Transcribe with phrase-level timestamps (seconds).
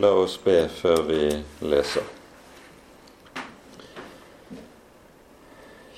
[0.00, 1.24] La oss be før vi
[1.60, 2.06] leser.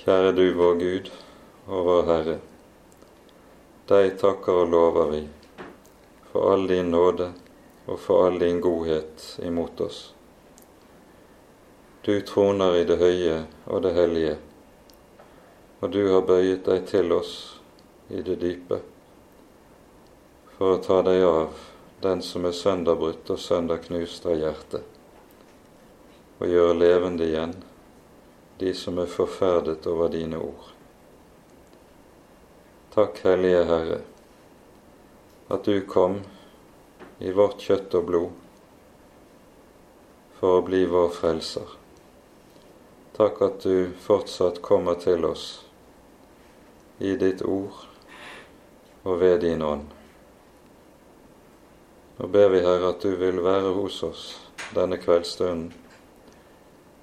[0.01, 1.11] Kjære du vår Gud
[1.69, 2.35] og vår Herre.
[3.93, 5.23] Deg takker og lover vi
[6.33, 7.31] for all din nåde
[7.87, 10.03] og for all din godhet imot oss.
[12.03, 14.39] Du troner i det høye og det hellige,
[15.79, 17.37] og du har bøyet deg til oss
[18.11, 18.83] i det dype
[20.57, 21.69] for å ta deg av
[22.03, 24.83] den som er sønderbrutt og sønderknust av hjertet,
[26.41, 27.55] og gjøre levende igjen
[28.59, 30.73] de som er forferdet over dine ord.
[32.95, 34.01] Takk, Hellige Herre,
[35.49, 36.19] at du kom
[37.23, 38.43] i vårt kjøtt og blod
[40.41, 41.79] for å bli vår frelser.
[43.15, 45.47] Takk at du fortsatt kommer til oss
[46.99, 47.85] i ditt ord
[49.03, 50.02] og ved din ånd.
[52.23, 54.27] Nå ber vi, Herre, at du vil være hos oss
[54.77, 55.73] denne kveldsstunden.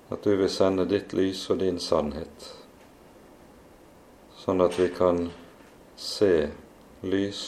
[0.07, 2.45] At du vil sende ditt lys og din sannhet,
[4.39, 5.19] sånn at vi kan
[5.99, 6.47] se
[7.03, 7.44] lys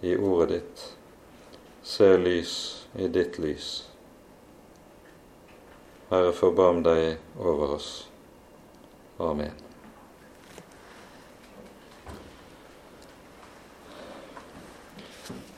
[0.00, 0.86] i ordet ditt,
[1.84, 2.56] se lys
[3.04, 3.70] i ditt lys.
[6.08, 7.92] Herre, forbarm deg over oss.
[9.20, 9.65] Amen.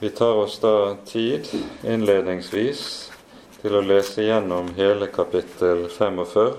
[0.00, 1.48] Vi tar oss da tid
[1.82, 2.82] innledningsvis
[3.58, 6.52] til å lese gjennom hele kapittel 45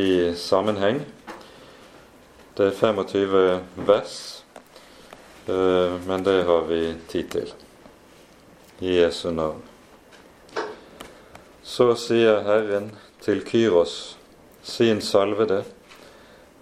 [0.00, 0.06] i
[0.40, 1.02] sammenheng.
[2.56, 4.16] Det er 25 vers,
[5.44, 6.80] eh, men det har vi
[7.12, 7.54] tid til.
[8.80, 9.60] I Jesu navn.
[11.62, 14.16] Så sier Herren til Kyros,
[14.62, 15.66] sin salvede,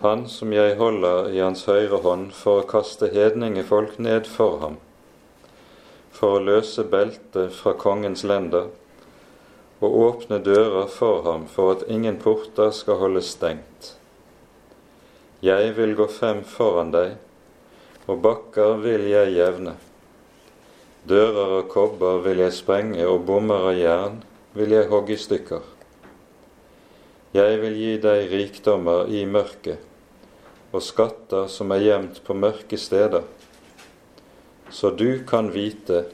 [0.00, 4.83] han som jeg holder i hans høyre hånd for å kaste hedningefolk ned for ham
[6.22, 8.68] for å løse beltet fra kongens lender
[9.82, 13.96] og åpne dører for ham for at ingen porter skal holdes stengt.
[15.42, 17.16] Jeg vil gå frem foran deg,
[18.06, 19.74] og bakker vil jeg jevne.
[21.11, 24.22] Dører av kobber vil jeg sprenge, og bommer av jern
[24.55, 25.66] vil jeg hogge i stykker.
[27.34, 29.82] Jeg vil gi deg rikdommer i mørket,
[30.70, 33.27] og skatter som er gjemt på mørke steder
[34.72, 36.06] så du kan vite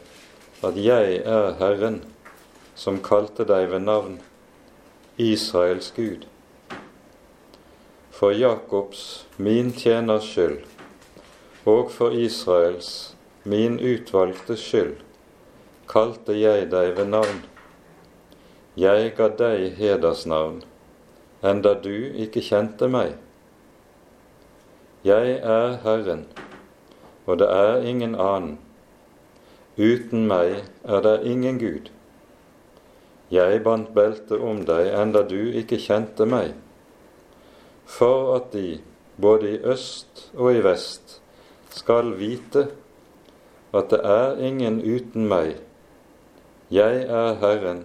[0.67, 2.01] at jeg er Herren
[2.79, 4.17] som kalte deg ved navn,
[5.19, 6.27] Israels Gud.
[8.11, 10.65] For Jakobs, min tjeners skyld,
[11.71, 13.15] og for Israels,
[13.45, 14.97] min utvalgte skyld,
[15.91, 17.41] kalte jeg deg ved navn.
[18.79, 20.65] Jeg ga deg hedersnavn,
[21.47, 21.95] enda du
[22.27, 23.15] ikke kjente meg.
[25.07, 26.27] Jeg er Herren
[27.29, 28.57] og det er ingen annen.
[29.77, 31.91] Uten meg er det ingen Gud.
[33.31, 36.55] Jeg bandt beltet om deg enda du ikke kjente meg,
[37.85, 38.81] for at de,
[39.21, 41.19] både i øst og i vest,
[41.69, 42.71] skal vite
[43.77, 45.61] at det er ingen uten meg.
[46.73, 47.85] Jeg er Herren,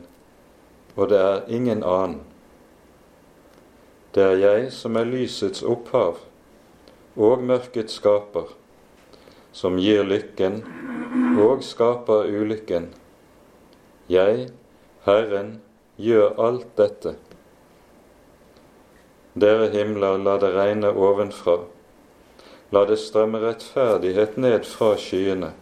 [0.96, 2.24] og det er ingen annen.
[4.16, 6.22] Det er jeg som er lysets opphav
[7.20, 8.63] og mørkets skaper
[9.54, 10.62] som gir lykken
[11.40, 12.90] og skaper ulykken.
[14.10, 14.50] Jeg,
[15.06, 15.60] Herren,
[15.98, 17.16] gjør alt dette.
[19.34, 21.62] Dere himler, la det regne ovenfra.
[22.74, 25.54] La det strømme rettferdighet ned fra skyene.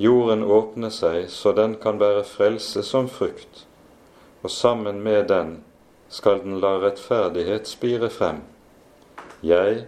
[0.00, 3.62] Jorden åpner seg så den kan bære frelse som frukt,
[4.42, 5.54] og sammen med den
[6.12, 8.42] skal den la rettferdighet spire frem.
[9.44, 9.84] Jeg,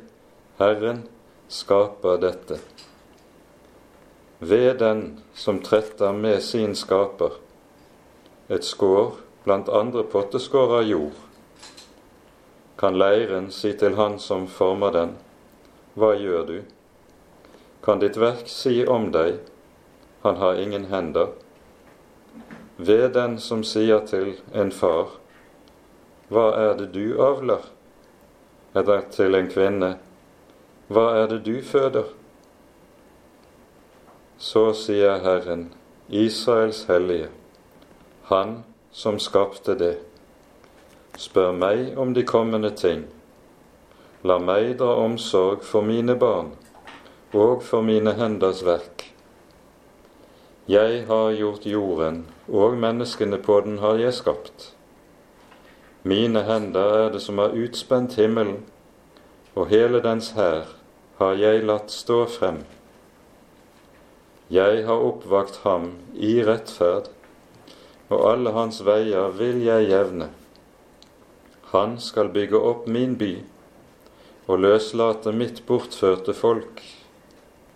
[0.60, 1.04] Herren,
[1.48, 2.58] skaper dette.
[4.38, 7.38] Ved den som tretter med sin skaper
[8.48, 9.14] et skår
[9.44, 11.14] blant andre potteskår av jord,
[12.76, 15.14] kan leiren si til han som former den,
[15.96, 16.58] hva gjør du?
[17.82, 19.38] Kan ditt verk si om deg,
[20.22, 21.32] han har ingen hender?
[22.76, 25.14] Ved den som sier til en far,
[26.28, 27.62] hva er det du avler?
[28.76, 29.94] Eller til en kvinne,
[30.88, 32.04] hva er det du føder?
[34.38, 35.72] Så sier Herren,
[36.08, 37.28] Israels hellige,
[38.30, 39.96] Han som skapte det.
[41.18, 43.02] Spør meg om de kommende ting.
[44.22, 46.52] La meg dra omsorg for mine barn
[47.34, 49.08] og for mine henders verk.
[50.68, 54.72] Jeg har gjort jorden, og menneskene på den har jeg skapt.
[56.02, 58.62] Mine hender er det som har utspent himmelen,
[59.54, 60.75] og hele dens hær
[61.18, 62.58] har jeg latt stå frem.
[64.52, 67.08] Jeg har oppvakt ham i rettferd,
[68.12, 70.28] og alle hans veier vil jeg jevne.
[71.72, 73.32] Han skal bygge opp min by
[74.46, 76.84] og løslate mitt bortførte folk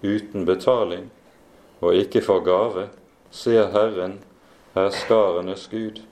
[0.04, 1.08] uten betaling
[1.80, 2.86] og ikke for gave,
[3.32, 4.20] sier Herren,
[4.76, 6.02] herskarenes Gud.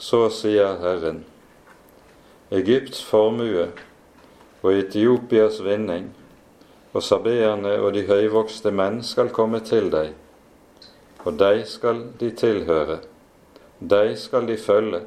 [0.00, 1.24] Så sier Herren,
[2.54, 3.68] Egypts formue
[4.62, 6.10] og Etiopias vinning
[6.92, 10.12] og sabeerne og de høyvokste menn skal komme til deg,
[11.24, 12.98] og deg skal de tilhøre,
[13.80, 15.04] deg skal de følge,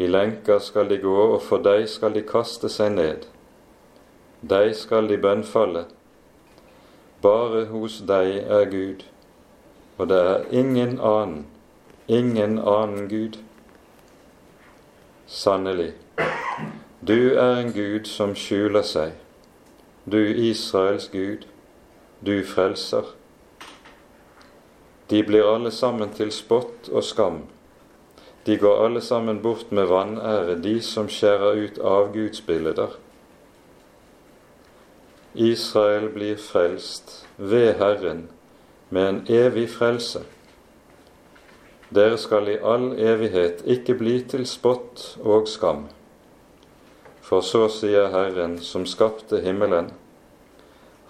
[0.00, 3.26] i lenker skal de gå, og for deg skal de kaste seg ned.
[4.40, 5.84] Deg skal de bønnfalle.
[7.20, 9.04] Bare hos deg er Gud,
[9.98, 11.44] og det er ingen annen,
[12.08, 13.36] ingen annen Gud.
[15.28, 15.92] Sannelig,
[17.00, 19.14] du er en Gud som skjuler seg,
[20.04, 21.46] du Israels Gud,
[22.20, 23.14] du frelser.
[25.10, 27.42] De blir alle sammen til spott og skam
[28.46, 32.96] de går alle sammen bort med vanære, de som skjærer ut avgudsbilder.
[35.34, 38.28] Israel blir frelst ved Herren
[38.90, 40.24] med en evig frelse.
[41.94, 45.86] Dere skal i all evighet ikke bli til spott og skam.
[47.30, 49.92] For så sier Herren som skapte himmelen,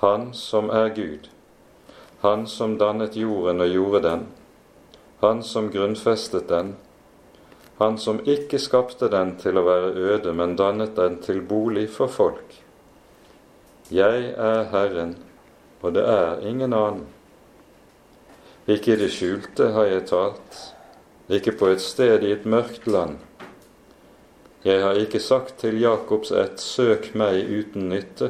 [0.05, 1.31] Han som er Gud,
[2.21, 4.27] Han som dannet jorden og gjorde den,
[5.25, 6.75] Han som grunnfestet den,
[7.81, 12.13] han som ikke skapte den til å være øde, men dannet den til bolig for
[12.13, 12.59] folk.
[13.89, 15.15] Jeg er Herren,
[15.81, 17.07] og det er ingen annen.
[18.69, 20.61] Ikke i det skjulte har jeg talt,
[21.33, 23.17] ikke på et sted i et mørkt land.
[24.63, 28.27] Jeg har ikke sagt til Jakobs ett, søk meg uten nytte.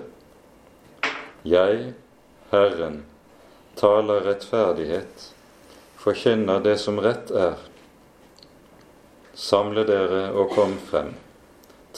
[1.42, 1.88] Jeg,
[2.52, 3.00] Herren,
[3.74, 5.24] taler rettferdighet,
[5.98, 7.56] forkynner det som rett er.
[9.34, 11.16] Samle dere og kom frem.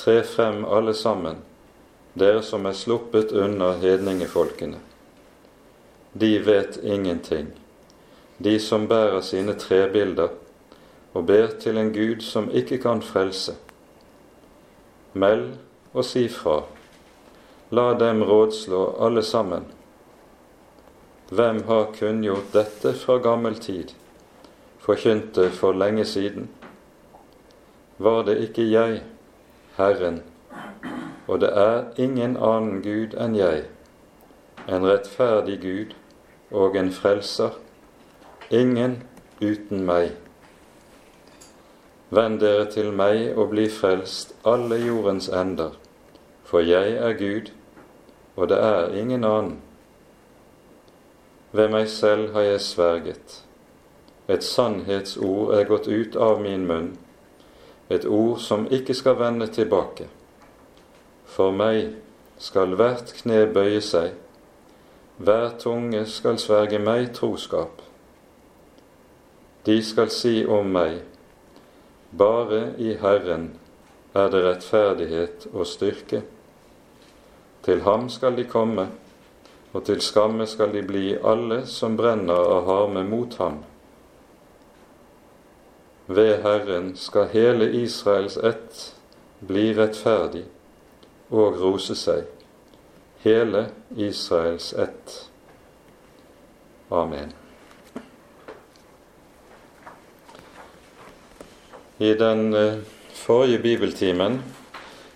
[0.00, 1.42] Tre frem alle sammen,
[2.16, 4.80] dere som er sluppet unna hedningefolkene.
[6.16, 7.50] De vet ingenting,
[8.40, 10.32] de som bærer sine trebilder
[11.12, 13.58] og ber til en Gud som ikke kan frelse.
[15.12, 15.58] Meld
[15.92, 16.62] og si fra.
[17.70, 19.68] La dem rådslå alle sammen.
[21.32, 23.94] Hvem har kunngjort dette fra gammel tid,
[24.80, 26.50] forkynte for lenge siden?
[28.02, 29.02] var det ikke jeg,
[29.76, 30.22] Herren,
[31.26, 33.64] og det er ingen annen Gud enn jeg,
[34.66, 35.94] en rettferdig Gud
[36.50, 37.54] og en frelser,
[38.50, 39.02] ingen
[39.40, 40.10] uten meg.
[42.12, 45.70] Vend dere til meg og bli frelst, alle jordens ender,
[46.44, 47.46] for jeg er Gud,
[48.36, 49.54] og det er ingen annen.
[51.52, 53.38] Ved meg selv har jeg sverget.
[54.28, 56.90] Et sannhetsord er gått ut av min munn,
[57.88, 60.06] et ord som ikke skal vende tilbake.
[61.24, 61.94] For meg
[62.36, 64.12] skal hvert kne bøye seg,
[65.16, 67.80] hver tunge skal sverge meg troskap.
[69.64, 71.00] De skal si om meg,
[72.12, 73.50] bare i Herren
[74.14, 76.22] er det rettferdighet og styrke.
[77.64, 78.88] Til ham skal de komme,
[79.72, 83.62] og til skamme skal de bli alle som brenner av harme mot ham.
[86.06, 88.94] Ved Herren skal hele Israels ett
[89.40, 90.44] bli rettferdig
[91.30, 92.26] og rose seg,
[93.24, 95.14] hele Israels ett.
[96.92, 97.32] Amen.
[102.02, 102.78] I den eh,
[103.12, 104.42] forrige bibeltimen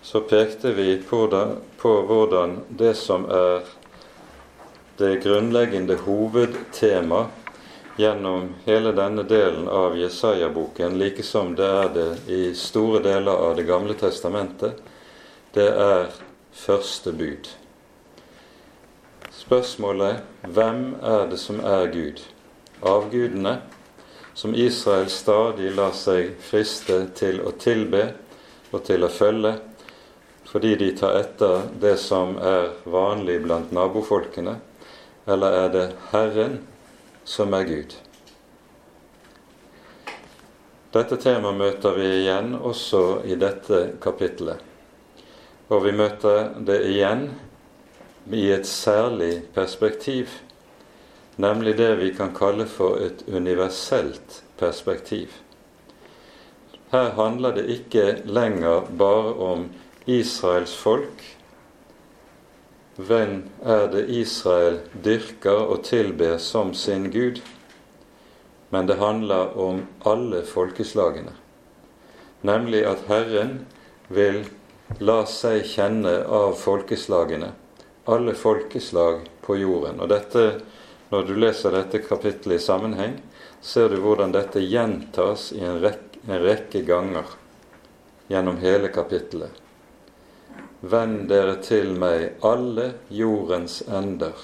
[0.02, 3.64] så pekte vi på, da, på hvordan det som er
[5.00, 7.24] det grunnleggende hovedtema
[7.96, 13.56] gjennom hele denne delen av Jesaja-boken, like som det er det i store deler av
[13.56, 14.78] Det gamle testamentet,
[15.58, 16.12] det er
[16.52, 17.50] første bud.
[19.34, 22.22] Spørsmålet hvem er det som er Gud?
[22.86, 23.58] Avgudene,
[24.36, 28.02] som Israel stadig lar seg friste til å tilbe
[28.68, 29.54] og til å følge,
[30.44, 34.58] fordi de tar etter det som er vanlig blant nabofolkene,
[35.24, 36.58] eller er det Herren
[37.24, 37.96] som er Gud.
[40.92, 44.60] Dette temaet møter vi igjen også i dette kapittelet.
[45.72, 47.30] Og vi møter det igjen
[48.36, 50.28] i et særlig perspektiv,
[51.36, 55.32] nemlig det vi kan kalle for et universelt perspektiv.
[56.92, 59.68] Her handler det ikke lenger bare om
[60.06, 61.24] Israels folk
[62.96, 67.42] hvem er det Israel dyrker og tilber som sin Gud?
[68.68, 71.32] men det handler om alle folkeslagene.
[72.40, 73.60] Nemlig at Herren
[74.08, 74.42] vil
[75.02, 77.52] la seg kjenne av folkeslagene,
[78.06, 80.00] alle folkeslag på jorden.
[80.02, 80.44] Og dette,
[81.10, 83.18] når du leser dette kapittelet i sammenheng,
[83.60, 87.36] ser du hvordan dette gjentas i en rekke, en rekke ganger
[88.28, 89.62] gjennom hele kapittelet.
[90.80, 94.34] Vend dere til meg, alle jordens ender,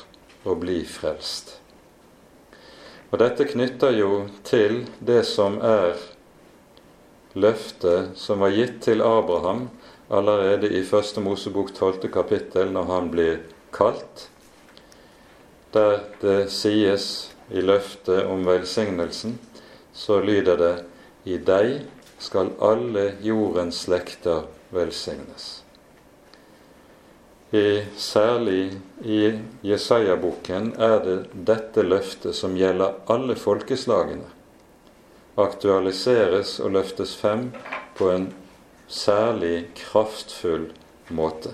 [0.42, 1.58] og bli frelst.
[3.12, 6.00] Og Dette knytter jo til det som er
[7.36, 9.66] løftet som var gitt til Abraham
[10.12, 12.08] allerede i Første Mosebok 12.
[12.12, 13.38] kapittel, når han blir
[13.72, 14.28] kalt,
[15.72, 17.06] der det sies
[17.50, 19.38] i løftet om velsignelsen,
[19.92, 20.74] så lyder det
[21.24, 21.82] i deg
[22.22, 25.62] skal alle jordens slekter velsignes.
[27.52, 29.24] I, særlig i
[29.66, 31.16] Jesaja-boken er det
[31.50, 34.30] dette løftet som gjelder alle folkeslagene,
[35.36, 37.50] aktualiseres og løftes frem
[37.98, 38.30] på en
[38.88, 40.70] særlig kraftfull
[41.12, 41.52] måte.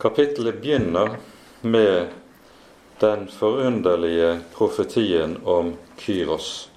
[0.00, 1.10] Kapittelet begynner
[1.60, 2.06] med
[3.00, 6.70] den forunderlige profetien om Kyros.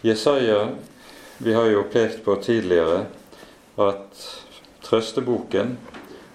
[0.00, 0.68] Jesaja,
[1.38, 3.06] vi har jo pekt på tidligere,
[3.76, 4.24] at
[4.84, 5.78] trøsteboken,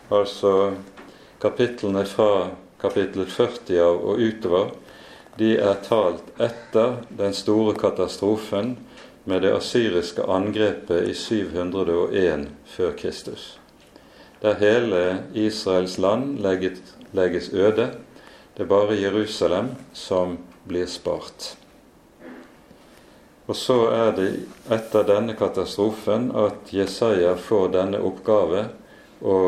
[0.10, 0.74] altså
[1.41, 2.48] kapitlene fra
[2.82, 4.72] kapittel 40 av og utover,
[5.38, 8.74] de er talt etter den store katastrofen
[9.29, 13.46] med det asyriske angrepet i 701 før Kristus.
[14.46, 16.78] Der hele Israels land legges,
[17.18, 17.88] legges øde.
[18.54, 20.38] Det er bare Jerusalem som
[20.68, 21.56] blir spart.
[23.48, 24.30] Og så er det
[24.70, 28.68] etter denne katastrofen at Jesaja får denne oppgave
[29.25, 29.42] å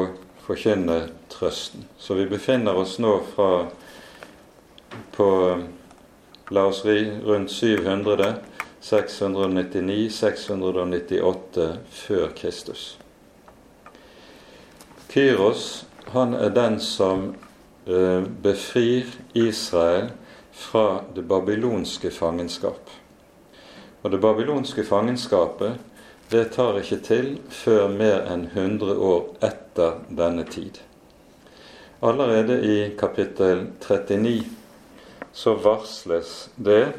[0.48, 1.00] forkynne
[1.30, 1.86] trøsten.
[2.02, 3.68] Så vi befinner oss nå fra
[5.14, 5.32] på
[6.50, 8.38] La oss ri rundt 700,
[8.82, 11.76] 699, 698
[12.08, 12.96] før Kristus.
[15.18, 17.36] Kyros han er den som
[17.88, 20.12] eh, befrir Israel
[20.52, 22.92] fra det babylonske fangenskap.
[24.02, 25.80] Og det babylonske fangenskapet
[26.30, 30.78] det tar ikke til før mer enn 100 år etter denne tid.
[32.06, 34.44] Allerede i kapittel 39
[35.34, 36.92] så varsles det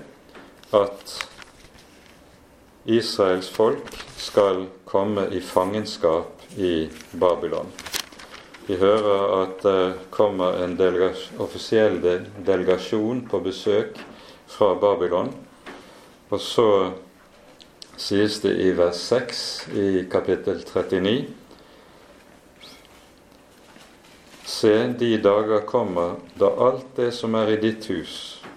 [0.74, 1.14] at
[2.82, 7.70] Israels folk skal komme i fangenskap i Babylon.
[8.68, 10.76] Vi hører at det kommer en
[11.40, 12.00] offisiell
[12.46, 13.96] delegasjon på besøk
[14.48, 15.32] fra Babylon
[16.28, 16.68] og så
[17.96, 21.14] sies det i vers 6 i kapittel 39
[24.48, 28.14] Se, de dager kommer da alt det som er i ditt hus,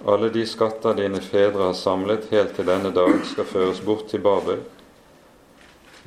[0.07, 4.23] alle de skatter dine fedre har samlet helt til denne dag, skal føres bort til
[4.23, 4.63] Babel.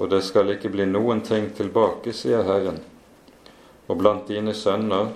[0.01, 2.81] Og det skal ikke bli noen ting tilbake, sier Herren.
[3.89, 5.11] Og blant dine sønner,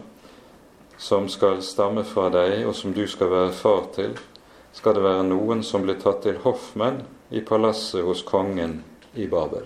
[0.98, 4.16] som skal stamme fra deg, og som du skal være far til,
[4.74, 8.82] skal det være noen som blir tatt til hoffmenn i palasset hos kongen
[9.14, 9.64] i Babel.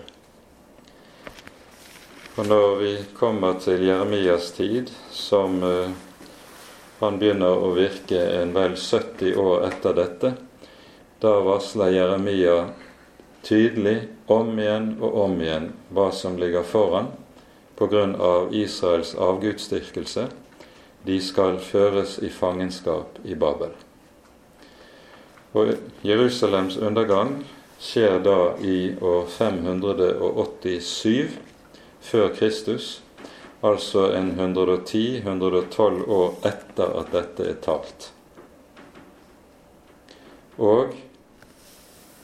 [2.33, 5.91] Og når vi kommer til Jeremias tid, som uh,
[7.01, 10.33] han begynner å virke en vel 70 år etter dette,
[11.21, 12.55] da varsler Jeremia
[13.45, 13.99] tydelig
[14.31, 17.11] om igjen og om igjen hva som ligger foran
[17.87, 18.47] pga.
[18.51, 20.27] Israels avgudsdyrkelse.
[21.05, 23.69] De skal føres i fangenskap i Babel.
[25.53, 27.43] Og Jerusalems undergang
[27.83, 31.39] skjer da i år 587
[32.03, 33.01] før Kristus,
[33.63, 38.11] altså en 110-112 år etter at dette er talt.
[40.57, 40.95] Og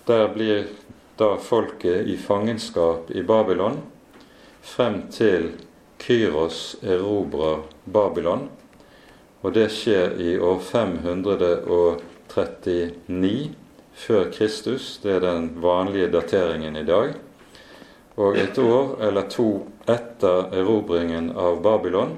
[0.07, 0.67] der blir
[1.19, 3.81] da folket i fangenskap i Babylon
[4.61, 5.51] frem til
[5.99, 8.49] Kyros erobrer Babylon,
[9.41, 13.49] og det skjer i år 539
[13.93, 14.99] før Kristus.
[15.03, 17.13] Det er den vanlige dateringen i dag.
[18.19, 22.17] Og et år eller to etter erobringen av Babylon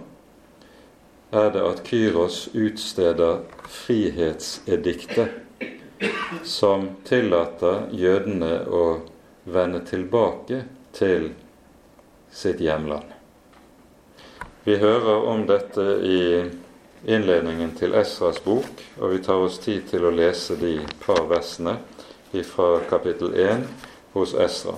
[1.32, 5.30] er det at Kyros utsteder frihetsediktet
[6.44, 9.00] som tillater jødene å
[9.46, 10.64] vende tilbake
[10.98, 11.30] til
[12.32, 13.06] sitt hjemland.
[14.64, 16.20] Vi hører om dette i
[17.06, 21.80] innledningen til Esras bok, og vi tar oss tid til å lese de par versene
[22.46, 23.66] fra kapittel 1
[24.14, 24.78] hos Esra.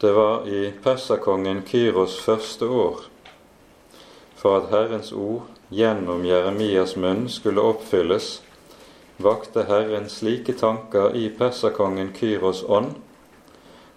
[0.00, 3.04] Det var i perserkongen Kyros første år,
[4.40, 8.42] for at Herrens ord gjennom Jeremias munn skulle oppfylles,
[9.16, 12.96] vakte Herren slike tanker i perserkongen Kyros ånd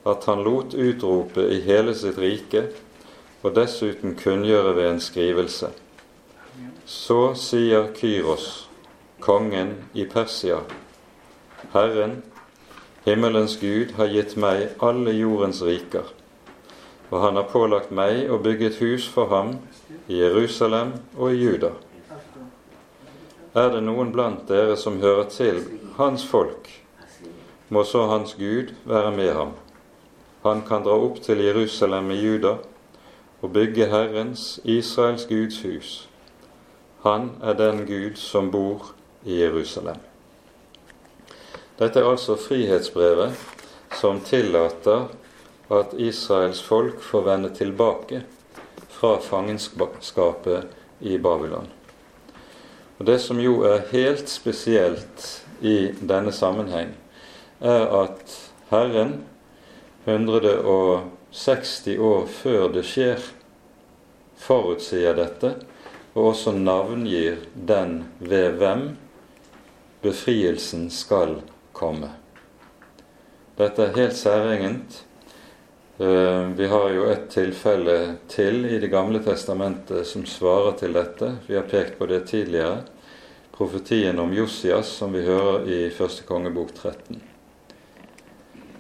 [0.04, 2.68] at han lot utrope i hele sitt rike
[3.44, 5.72] og dessuten kunngjøre ved en skrivelse.
[6.86, 8.68] Så sier Kyros,
[9.24, 10.60] kongen i Persia,
[11.74, 12.20] Herren,
[13.06, 16.12] himmelens Gud, har gitt meg alle jordens riker,
[17.10, 19.56] og han har pålagt meg å bygge et hus for ham
[20.08, 21.72] i Jerusalem og i Juda.
[23.54, 25.60] Er det noen blant dere som hører til
[25.98, 26.70] hans folk,
[27.70, 29.54] må så hans Gud være med ham.
[30.44, 32.58] Han kan dra opp til Jerusalem i Juda
[33.42, 35.92] og bygge Herrens, Israels Guds hus.
[37.04, 38.94] Han er den Gud som bor
[39.26, 40.00] i Jerusalem.
[41.80, 43.36] Dette er altså frihetsbrevet
[44.00, 45.10] som tillater
[45.74, 48.24] at Israels folk får vende tilbake
[49.04, 50.64] fra fangenskapet
[51.00, 51.68] i Babylon.
[52.98, 56.94] Og Det som jo er helt spesielt i denne sammenheng,
[57.60, 59.26] er at Herren
[60.06, 63.20] 160 år før det skjer,
[64.40, 65.52] forutsier dette
[66.14, 68.98] og også navngir den ved hvem
[70.04, 71.42] befrielsen skal
[71.76, 72.10] komme.
[73.60, 75.04] Dette er helt særegent.
[76.04, 77.94] Eh, vi har jo et tilfelle
[78.28, 81.30] til i Det gamle testamentet som svarer til dette.
[81.48, 82.82] Vi har pekt på det tidligere.
[83.56, 87.22] Profetien om Josias, som vi hører i første kongebok 13.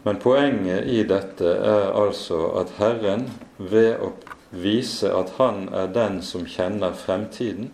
[0.03, 4.09] Men poenget i dette er altså at Herren ved å
[4.51, 7.71] vise at han er den som kjenner fremtiden,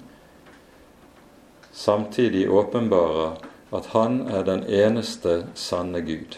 [1.74, 3.39] samtidig åpenbarer
[3.74, 6.38] at han er den eneste sanne Gud.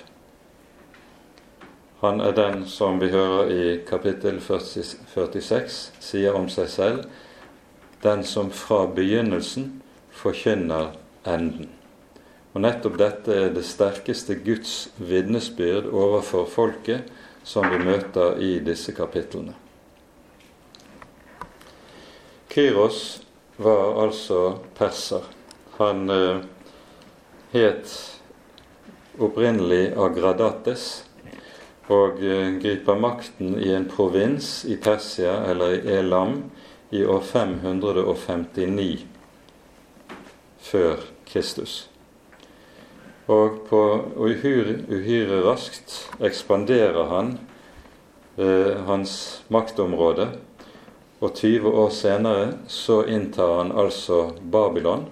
[2.02, 7.04] Han er den som vi hører i kapittel 46 sier om seg selv,
[8.02, 9.68] den som fra begynnelsen
[10.10, 10.96] forkynner
[11.30, 11.70] enden.
[12.52, 17.06] Og nettopp dette er det sterkeste Guds vitnesbyrd overfor folket
[17.46, 19.54] som vi møter i disse kapitlene.
[22.50, 23.22] Kyros
[23.62, 25.30] var altså perser.
[25.78, 26.42] Han eh,
[27.54, 27.94] het
[29.22, 30.90] opprinnelig Agradates
[31.92, 36.38] og eh, griper makten i en provins i Persia, eller i Elam,
[36.92, 39.06] i år 559
[40.62, 41.88] før Kristus.
[43.32, 43.82] Og på
[44.20, 47.36] uhyre, uhyre raskt ekspanderer han
[48.38, 49.14] eh, hans
[49.54, 50.32] maktområde
[51.22, 55.06] og 20 år senere så inntar han altså Babylon.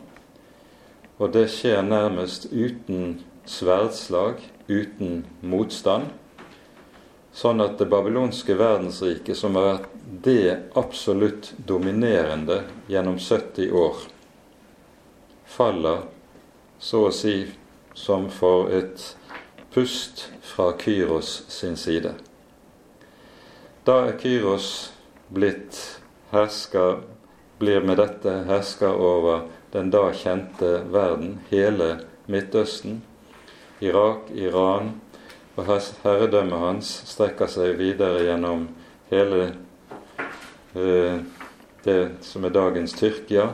[1.20, 6.10] Og det skjer nærmest uten sverdslag, uten motstand.
[7.40, 9.92] Sånn at det babylonske verdensriket, som har vært
[10.26, 14.02] det absolutt dominerende gjennom 70 år,
[15.48, 16.02] faller
[16.84, 17.38] så å si
[17.96, 19.06] som for et
[19.72, 22.12] pust fra Kyros sin side.
[23.88, 24.92] Da er Kyros
[25.32, 25.80] blitt
[26.36, 27.06] hersker,
[27.60, 31.94] blir med dette hersker over den da kjente verden, hele
[32.28, 33.00] Midtøsten.
[33.80, 34.98] Irak, Iran
[35.60, 35.68] og
[36.04, 38.68] herredømmet hans strekker seg videre gjennom
[39.12, 39.42] hele
[40.74, 41.20] eh,
[41.84, 43.50] det som er dagens Tyrkia.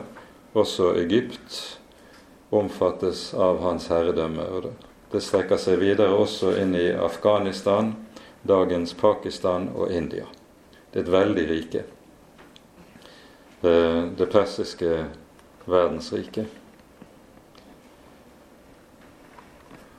[0.56, 1.58] Også Egypt
[2.54, 4.46] omfattes av hans herredømme.
[5.12, 7.92] Det strekker seg videre også inn i Afghanistan,
[8.46, 10.24] dagens Pakistan og India.
[10.92, 11.84] Det er et veldig rike
[14.16, 15.06] det persiske
[15.64, 16.46] verdensriket.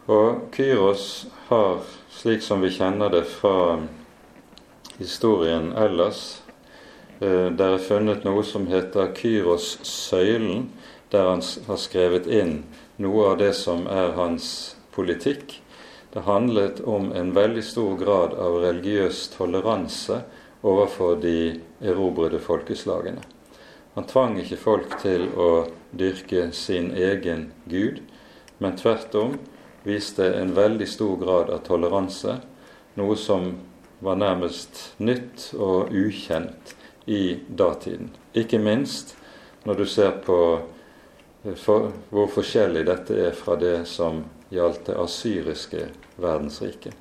[0.08, 1.82] Og Kyros har,
[2.16, 3.82] slik som vi kjenner det fra
[4.96, 6.42] historien ellers,
[7.20, 10.70] eh, der er funnet noe som heter Kyros-søylen,
[11.12, 12.62] der han har skrevet inn
[13.04, 15.60] noe av det som er hans politikk.
[16.14, 20.22] Det handlet om en veldig stor grad av religiøs toleranse
[20.64, 23.28] overfor de erobrede folkeslagene.
[24.00, 28.00] Han tvang ikke folk til å dyrke sin egen gud,
[28.64, 29.36] men tvert om
[29.88, 32.38] viste en veldig stor grad av toleranse,
[33.00, 33.54] noe som
[34.04, 36.76] var nærmest nytt og ukjent
[37.08, 38.12] i datiden.
[38.36, 39.16] Ikke minst
[39.64, 40.40] når du ser på
[41.44, 46.96] eh, for, hvor forskjellig dette er fra det som gjaldt det asyriske verdensriket.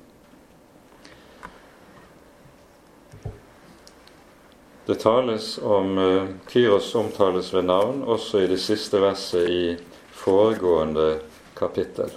[4.87, 9.63] Det tales om uh, Kyros omtales ved navn også i det siste verset i
[10.15, 11.17] foregående
[11.59, 12.13] kapittel.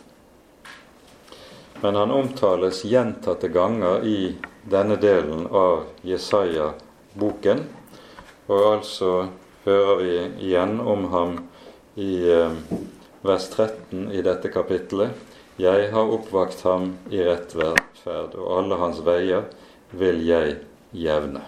[1.81, 4.37] Men han omtales gjentatte ganger i
[4.69, 7.62] denne delen av Jesaja-boken.
[8.47, 9.12] Og altså
[9.64, 10.16] hører vi
[10.49, 11.37] igjen om ham
[11.95, 12.53] i eh,
[13.25, 15.16] vers 13 i dette kapittelet.
[15.61, 19.49] Jeg har oppvakt ham i rettferd, og alle hans veier
[19.93, 20.55] vil jeg
[20.97, 21.43] jevne.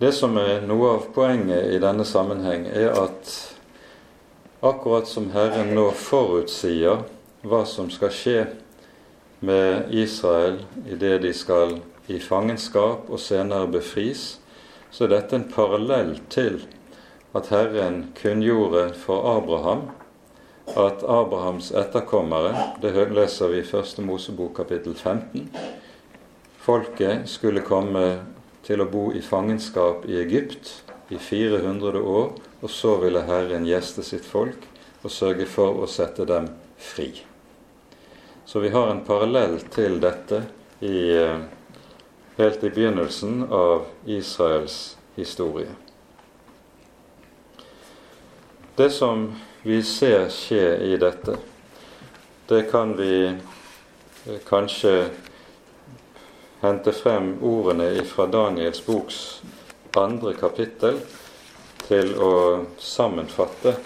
[0.00, 3.30] Det som er noe av poenget i denne sammenheng, er at
[4.64, 7.04] akkurat som Herren nå forutsier
[7.42, 8.40] hva som skal skje
[9.40, 11.78] med Israel idet de skal
[12.10, 14.40] i fangenskap og senere befris,
[14.90, 16.60] så er dette en parallell til
[17.36, 19.88] at Herren kunngjorde for Abraham
[20.70, 25.48] at Abrahams etterkommere, det leser vi i Første Mosebok kapittel 15,
[26.60, 28.04] folket skulle komme
[28.66, 30.76] til å bo i fangenskap i Egypt
[31.10, 34.68] i 400 år, og så ville Herren gjeste sitt folk
[35.00, 37.29] og sørge for å sette dem fri.
[38.50, 40.40] Så vi har en parallell til dette
[40.80, 41.38] i, eh,
[42.36, 45.68] helt i begynnelsen av Israels historie.
[48.76, 51.36] Det som vi ser skje i dette,
[52.46, 54.96] det kan vi eh, kanskje
[56.60, 59.20] hente frem ordene fra Daniels boks
[59.94, 60.98] andre kapittel
[61.86, 62.34] til å
[62.82, 63.78] sammenfatte.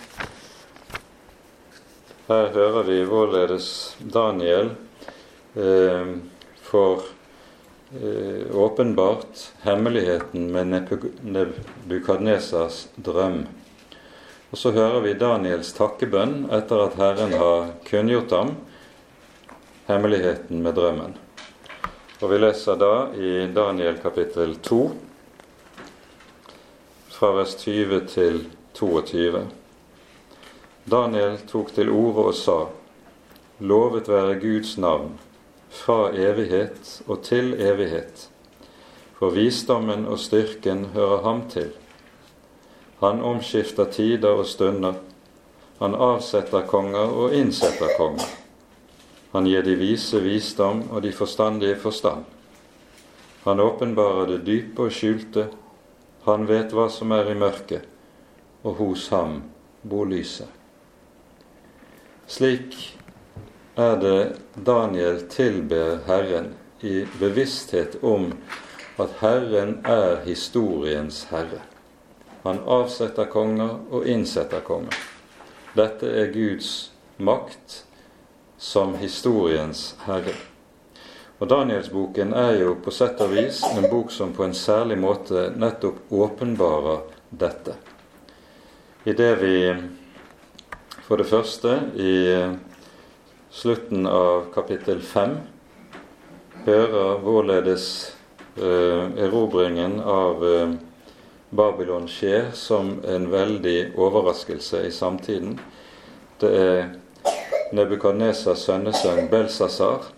[2.24, 3.66] Her hører vi hvorledes
[4.00, 4.70] Daniel
[5.60, 6.12] eh,
[6.64, 7.02] får
[7.92, 10.70] eh, åpenbart hemmeligheten med
[11.20, 13.42] Nebukadnesas drøm.
[14.50, 18.54] Og så hører vi Daniels takkebønn etter at Herren har kunngjort ham
[19.90, 21.12] hemmeligheten med drømmen.
[22.22, 24.78] Og vi leser da i Daniel kapittel 2,
[27.18, 28.40] fra vers 20 til
[28.80, 29.44] 22.
[30.90, 32.58] Daniel tok til orde og sa:"
[33.60, 35.18] Lovet være Guds navn,
[35.70, 38.28] fra evighet og til evighet.
[39.18, 41.70] For visdommen og styrken hører ham til.
[43.00, 44.94] Han omskifter tider og stunder.
[45.78, 48.26] Han avsetter konger og innsetter konger.
[49.32, 52.24] Han gir de vise visdom og de forstandige forstand.
[53.44, 55.48] Han åpenbarer det dype og skjulte.
[56.24, 57.82] Han vet hva som er i mørket,
[58.64, 59.42] og hos ham
[59.82, 60.63] bor lyset.
[62.26, 62.98] Slik
[63.76, 68.30] er det Daniel tilber Herren i bevissthet om
[68.96, 71.60] at Herren er historiens herre.
[72.44, 74.96] Han avsetter konger og innsetter konger.
[75.76, 77.82] Dette er Guds makt
[78.56, 80.36] som historiens herre.
[81.38, 85.50] Og Danielsboken er jo på sett og vis en bok som på en særlig måte
[85.56, 87.74] nettopp åpenbarer dette.
[89.04, 89.56] I det vi
[91.04, 92.14] for det første i
[93.54, 95.36] slutten av kapittel fem
[96.64, 97.86] hører hvorledes
[98.56, 100.74] eh, erobringen av eh,
[101.54, 105.58] Babylon skjer som en veldig overraskelse i samtiden.
[106.40, 106.80] Det er
[107.74, 110.08] Nebukadnesas sønnesønn Belsasar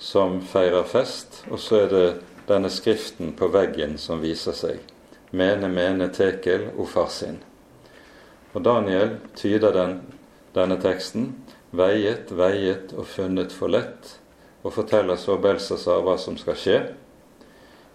[0.00, 2.06] som feirer fest, og så er det
[2.48, 4.80] denne skriften på veggen som viser seg.
[5.30, 7.38] Mene, mene, tekel, ofarsin.
[8.54, 10.00] Og Daniel tyder den,
[10.54, 11.32] denne teksten.
[11.70, 14.16] Veiet, veiet og funnet for lett,
[14.64, 16.80] og forteller så Belsasar hva som skal skje,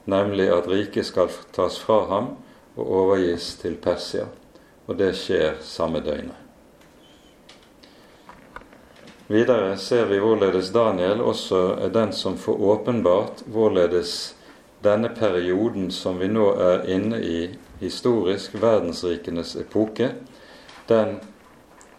[0.07, 2.31] nemlig at riket skal tas fra ham,
[2.75, 4.29] og overgis til Persia.
[4.87, 6.45] Og det skjer samme døgnet.
[9.27, 14.35] Videre ser vi hvorledes Daniel også er den som får åpenbart hvorledes
[14.85, 17.39] denne perioden som vi nå er inne i,
[17.79, 20.11] historisk verdensrikenes epoke,
[20.87, 21.17] den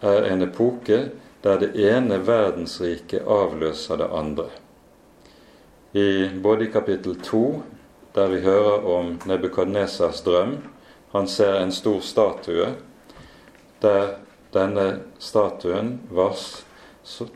[0.01, 0.99] er en epoke
[1.43, 4.49] der det ene verdensriket avløser det andre.
[5.93, 7.43] I både kapittel 2
[8.15, 10.57] der vi hører om Nebukadnesas drøm.
[11.11, 12.71] Han ser en stor statue
[13.81, 14.17] der
[14.53, 14.87] denne
[15.19, 16.63] statuen vars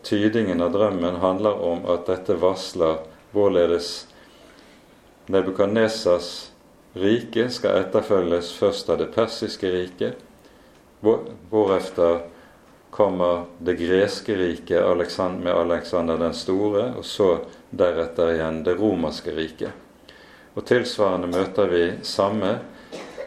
[0.03, 2.97] Tydingen av drømmen handler om at dette varsler
[3.31, 3.91] hvorledes
[5.31, 6.51] Nebukadnesas
[6.99, 10.17] rike skal etterfølges først av det persiske riket,
[10.99, 12.25] hvorefter
[12.91, 14.83] kommer det greske riket
[15.39, 19.71] med Alexander den store, og så deretter igjen det romerske riket.
[20.53, 22.57] Og tilsvarende møter vi samme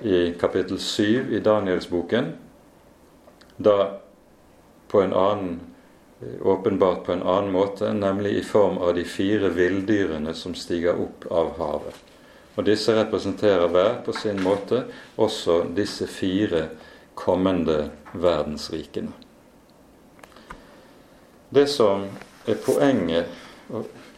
[0.04, 2.34] i kapittel 7 i Danielsboken,
[3.56, 3.78] da
[4.88, 5.60] på en annen
[6.42, 11.26] åpenbart på en annen måte, nemlig i form av de fire villdyrene som stiger opp
[11.30, 11.96] av havet.
[12.54, 14.84] Og disse representerer hver på sin måte
[15.16, 16.68] også disse fire
[17.18, 19.23] kommende verdensrikene.
[21.54, 22.08] Det som
[22.46, 23.26] er poenget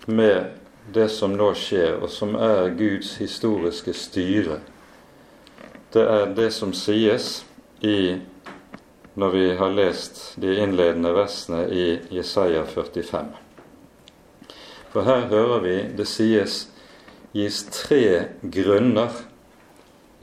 [0.06, 0.44] med
[0.92, 4.60] det som nå skjer, og som er Guds historiske styre,
[5.92, 7.44] det er det som sies
[7.84, 8.16] i
[9.16, 13.28] når vi har lest de innledende versene i Jesaja 45.
[14.92, 16.58] For her hører vi det sies
[17.36, 18.02] gis tre
[18.40, 19.12] grunner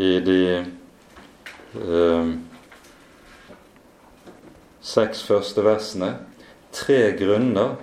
[0.01, 0.43] i de
[1.77, 2.35] eh,
[4.81, 6.15] seks første versene.
[6.73, 7.75] Tre grunner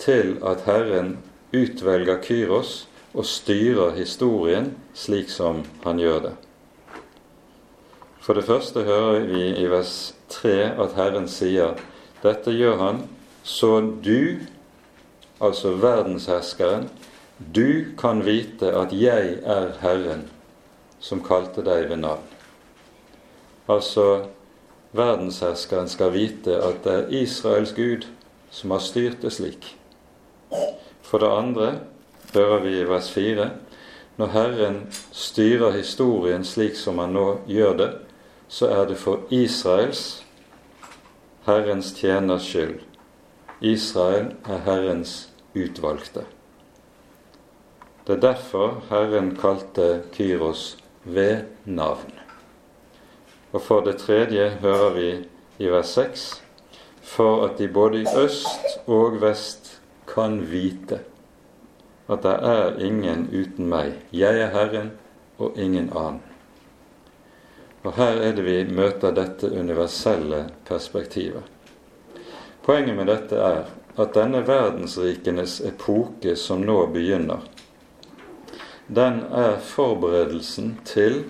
[0.00, 1.18] til at Herren
[1.52, 6.32] utvelger Kyros og styrer historien slik som han gjør det.
[8.22, 11.76] For det første hører vi i vers 3 at Herren sier
[12.22, 13.02] dette gjør han
[13.44, 14.38] så du,
[15.42, 16.86] altså verdensherskeren,
[17.54, 20.28] du kan vite at jeg er Herren
[21.02, 22.22] som kalte deg ved navn.
[23.66, 24.28] Altså
[24.94, 28.06] verdensherskeren skal vite at det er Israels Gud
[28.52, 29.76] som har styrt det slik.
[31.02, 31.68] For det andre
[32.34, 33.48] hører vi i vers 4
[34.20, 34.76] når Herren
[35.16, 37.90] styrer historien slik som han nå gjør det,
[38.52, 40.22] så er det for Israels,
[41.46, 42.82] Herrens tjeners skyld.
[43.64, 46.26] Israel er Herrens utvalgte.
[48.06, 52.12] Det er derfor Herren kalte Kyros ved navn.
[53.52, 55.10] Og for det tredje hører vi
[55.58, 56.41] i vers 6
[57.02, 61.02] for at de både i øst og vest kan vite
[62.10, 63.94] at det er ingen uten meg.
[64.12, 64.90] Jeg er Herren
[65.38, 66.20] og ingen annen.
[67.82, 71.42] Og her er det vi møter dette universelle perspektivet.
[72.62, 73.64] Poenget med dette er
[73.98, 77.42] at denne verdensrikenes epoke som nå begynner,
[78.86, 81.24] den er forberedelsen til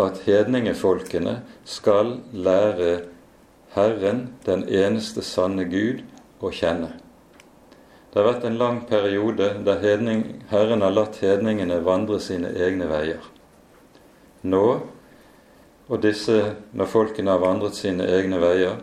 [0.00, 3.06] at hedningefolkene skal lære
[3.76, 6.00] Herren, den eneste sanne Gud,
[6.40, 6.94] å kjenne.
[8.08, 12.88] Det har vært en lang periode der hedning, Herren har latt hedningene vandre sine egne
[12.88, 13.20] veier.
[14.48, 14.62] Nå,
[15.92, 18.78] og disse, når folkene har vandret sine egne veier,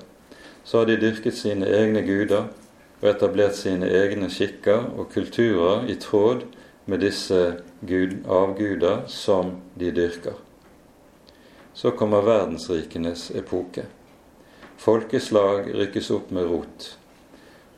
[0.64, 2.52] så har de dyrket sine egne guder
[3.02, 6.46] og etablert sine egne skikker og kulturer i tråd
[6.86, 7.42] med disse
[7.82, 10.38] gud, avguder som de dyrker.
[11.74, 13.90] Så kommer verdensrikenes epoke.
[14.78, 16.88] Folkeslag rykkes opp med rot.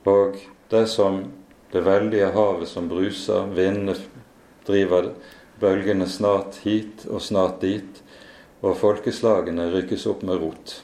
[0.05, 0.37] Og
[0.69, 1.23] det som
[1.71, 3.97] det veldige havet som bruser, vindene
[4.67, 5.11] driver
[5.59, 8.01] bølgene snart hit og snart dit,
[8.63, 10.79] og folkeslagene rykkes opp med rot.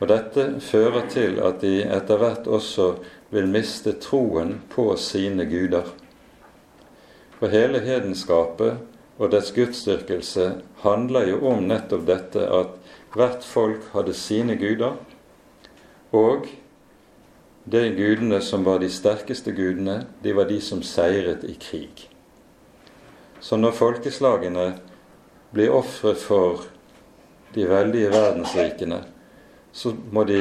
[0.00, 2.90] Og Dette fører til at de etter hvert også
[3.32, 5.88] vil miste troen på sine guder.
[7.38, 8.80] For hele hedenskapet
[9.16, 10.50] og dets gudsdyrkelse
[10.84, 12.76] handler jo om nettopp dette at
[13.16, 14.98] hvert folk hadde sine guder,
[16.12, 16.48] og
[17.64, 22.06] de gudene som var de sterkeste gudene, de var de som seiret i krig.
[23.40, 24.68] Så når folkeslagene
[25.54, 26.68] blir ofre for
[27.56, 29.00] de veldige verdensrikene,
[29.72, 29.92] så,
[30.28, 30.40] de,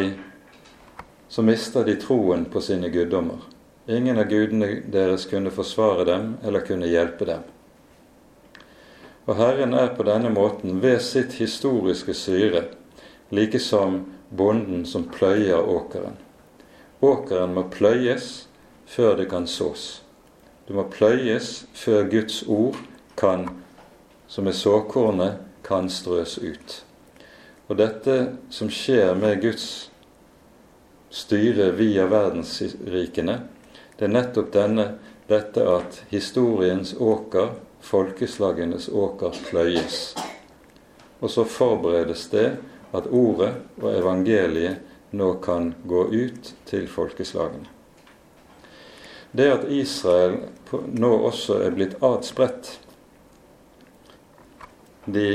[1.28, 3.42] så mister de troen på sine guddommer.
[3.88, 7.44] Ingen av gudene deres kunne forsvare dem eller kunne hjelpe dem.
[9.26, 12.68] Og Herren er på denne måten ved sitt historiske syre,
[13.34, 16.20] like som bonden som pløyer åkeren.
[17.02, 18.46] Åkeren må pløyes
[18.86, 20.04] før det kan sås.
[20.68, 22.78] Det må pløyes før Guds ord
[23.18, 23.50] kan,
[24.28, 26.84] som er såkornet, kan strøs ut.
[27.66, 28.16] Og dette
[28.54, 29.90] som skjer med Guds
[31.10, 33.40] styre via verdensrikene,
[33.98, 34.92] det er nettopp denne,
[35.26, 40.16] dette at historiens åker, folkeslagenes åker, pløyes.
[41.22, 42.48] Og så forberedes det
[42.96, 47.70] at ordet og evangeliet nå kan gå ut til folkeslagene.
[49.36, 50.40] Det at Israel
[50.96, 52.72] nå også er blitt adspredt
[55.06, 55.30] de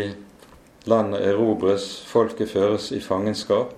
[0.88, 3.74] Landet erobres, folket føres i fangenskap.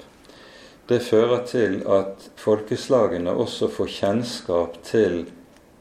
[0.89, 5.25] Det fører til at folkeslagene også får kjennskap til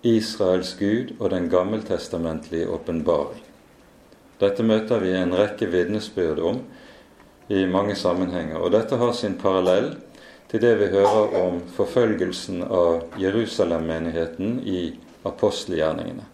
[0.01, 3.43] Israels Gud og den gammeltestamentlige åpenbaring.
[4.41, 6.63] Dette møter vi en rekke vitnesbyrd om
[7.53, 8.57] i mange sammenhenger.
[8.57, 9.93] Og dette har sin parallell
[10.49, 14.81] til det vi hører om forfølgelsen av Jerusalem-menigheten i
[15.27, 16.25] apostelgjerningene.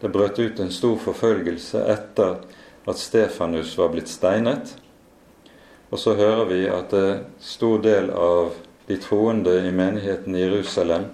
[0.00, 2.40] Det brøt ut en stor forfølgelse etter
[2.86, 4.74] at Stefanus var blitt steinet.
[5.94, 8.56] Og så hører vi at en stor del av
[8.90, 11.08] de troende i menigheten i Jerusalem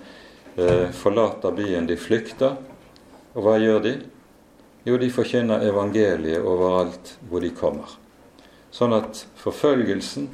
[0.98, 1.86] forlater byen.
[1.86, 2.56] De flykter.
[3.32, 3.94] Og hva gjør de?
[4.84, 7.96] Jo, de forkynner evangeliet overalt hvor de kommer.
[8.72, 10.26] Sånn at forfølgelsen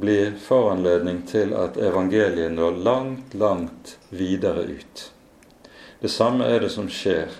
[0.00, 5.10] blir foranledning til at evangeliet når langt, langt videre ut.
[6.00, 7.34] Det samme er det som skjer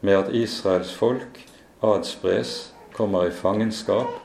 [0.00, 1.42] med at Israels folk
[1.84, 4.20] adspres, kommer i fangenskap,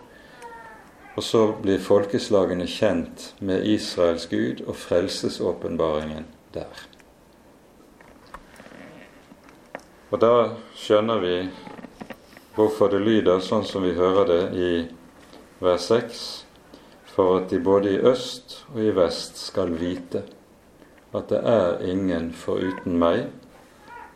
[1.18, 6.87] og så blir folkeslagene kjent med Israels Gud og frelsesåpenbaringen der.
[10.08, 10.34] Og da
[10.80, 11.36] skjønner vi
[12.56, 14.72] hvorfor det lyder sånn som vi hører det i
[15.60, 16.22] vers 6,
[17.12, 20.24] for at de både i øst og i vest skal vite
[21.16, 23.28] at det er ingen foruten meg.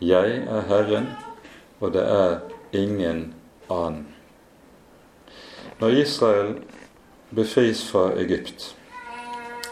[0.01, 1.07] Jeg er Herren,
[1.79, 2.39] og det er
[2.71, 3.33] ingen
[3.69, 4.07] annen.
[5.79, 6.55] Når Israel
[7.35, 8.75] befris fra Egypt,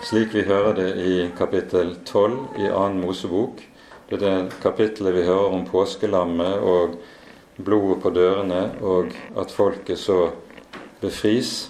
[0.04, 3.62] slik vi hører det i kapittel 12 i annen Mosebok,
[4.10, 6.96] det det kapittelet vi hører om påskelammet og
[7.60, 10.32] blodet på dørene, og at folket så
[11.02, 11.70] befris,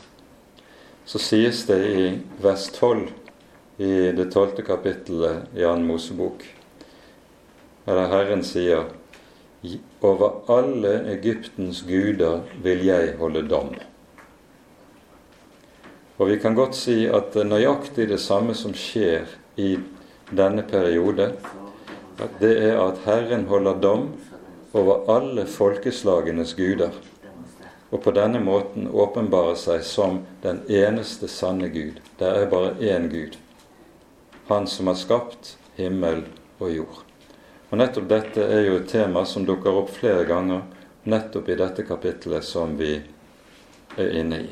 [1.05, 2.05] så sies det i
[2.41, 3.09] vers 12
[3.79, 6.43] i det tolvte kapittelet i annen Mosebok,
[7.87, 8.87] eller Herren sier
[10.05, 13.73] over alle Egyptens guder vil jeg holde dom.
[16.19, 19.27] Og vi kan godt si at det er nøyaktig det samme som skjer
[19.59, 19.77] i
[20.35, 21.31] denne periode.
[22.19, 24.09] Det er at Herren holder dom
[24.75, 26.91] over alle folkeslagenes guder.
[27.89, 32.01] Og på denne måten åpenbarer seg som den eneste sanne Gud.
[32.19, 33.37] Det er bare én Gud.
[34.49, 36.25] Han som har skapt himmel
[36.59, 36.97] og jord.
[37.69, 40.65] Og nettopp dette er jo et tema som dukker opp flere ganger
[41.09, 42.97] nettopp i dette kapittelet som vi
[43.95, 44.49] er inne i.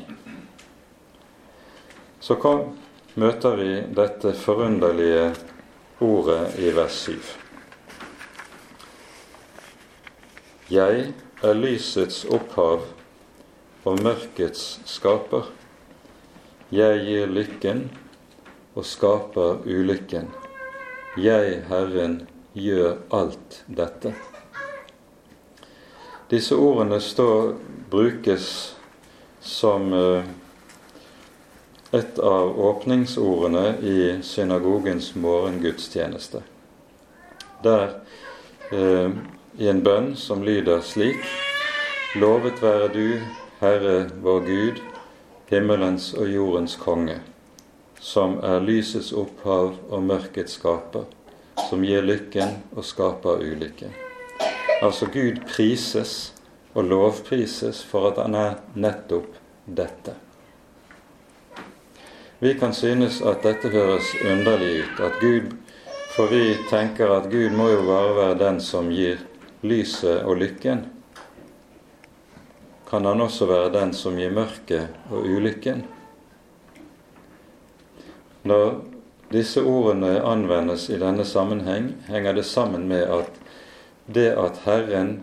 [2.20, 2.72] Så kom,
[3.14, 5.28] møter vi dette forunderlige
[6.00, 7.47] ordet i vers 7.
[10.68, 12.82] Jeg er lysets opphav
[13.88, 15.46] og mørkets skaper.
[16.68, 17.86] Jeg gir lykken
[18.76, 20.28] og skaper ulykken.
[21.16, 22.18] Jeg, Herren,
[22.52, 24.12] gjør alt dette.
[26.28, 27.54] Disse ordene står,
[27.88, 28.50] brukes
[29.40, 30.28] som eh,
[31.96, 36.44] et av åpningsordene i synagogens morgengudstjeneste.
[37.64, 37.88] Der
[38.68, 39.16] eh,
[39.58, 41.22] i en bønn som lyder slik
[42.16, 43.20] Lovet være du,
[43.60, 44.78] Herre vår Gud,
[45.50, 47.18] himmelens og jordens konge,
[48.00, 51.04] som er lysets opphav og mørkets skaper
[51.68, 53.92] som gir lykken og skaper ulykken.
[54.82, 56.32] Altså Gud prises
[56.74, 60.14] og lovprises for at han er nettopp dette.
[62.38, 65.50] Vi kan synes at dette høres underlig ut, at Gud,
[66.14, 69.18] for vi tenker at Gud må jo bare være den som gir
[69.62, 70.84] lyset og lykken.
[72.88, 75.82] Kan han også være den som gir mørket og ulykken?
[78.48, 78.78] Når
[79.32, 83.40] disse ordene anvendes i denne sammenheng, henger det sammen med at
[84.08, 85.18] det at Herren,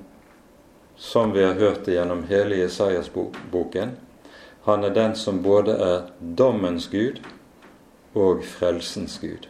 [0.96, 3.96] som vi har hørt det gjennom hele Jesajas-boken,
[4.66, 7.18] han er den som både er dommens Gud
[8.14, 9.50] og frelsens Gud.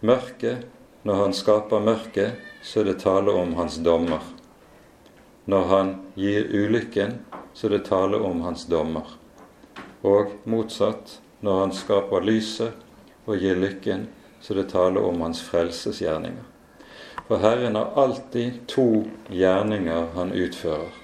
[0.00, 0.66] Mørket,
[1.02, 4.22] når han skaper mørket, så er det tale om hans dommer.
[5.44, 7.18] Når han gir ulykken,
[7.54, 9.16] så er det tale om hans dommer.
[10.02, 12.84] Og motsatt, når han skaper lyset,
[13.28, 14.06] og gir lykken,
[14.40, 16.44] så det taler om hans frelsesgjerninger.
[17.28, 20.94] For Herren har alltid to gjerninger han utfører.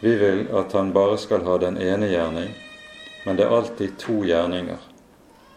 [0.00, 2.54] Vi vil at han bare skal ha den ene gjerning,
[3.24, 4.80] men det er alltid to gjerninger.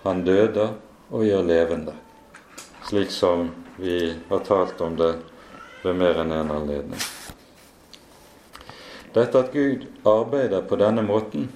[0.03, 0.75] Han døder
[1.12, 1.95] og gjør levende,
[2.88, 5.13] slik som vi har talt om det
[5.84, 7.02] ved mer enn én en anledning.
[9.13, 11.50] Dette at Gud arbeider på denne måten,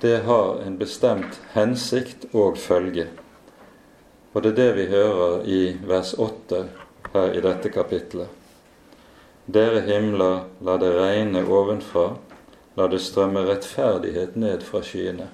[0.00, 3.08] det har en bestemt hensikt og følge.
[4.32, 6.64] Og det er det vi hører i vers 8
[7.12, 8.28] her i dette kapitlet.
[9.46, 12.12] Dere himler, la det regne ovenfra,
[12.78, 15.26] la det strømme rettferdighet ned fra skyene.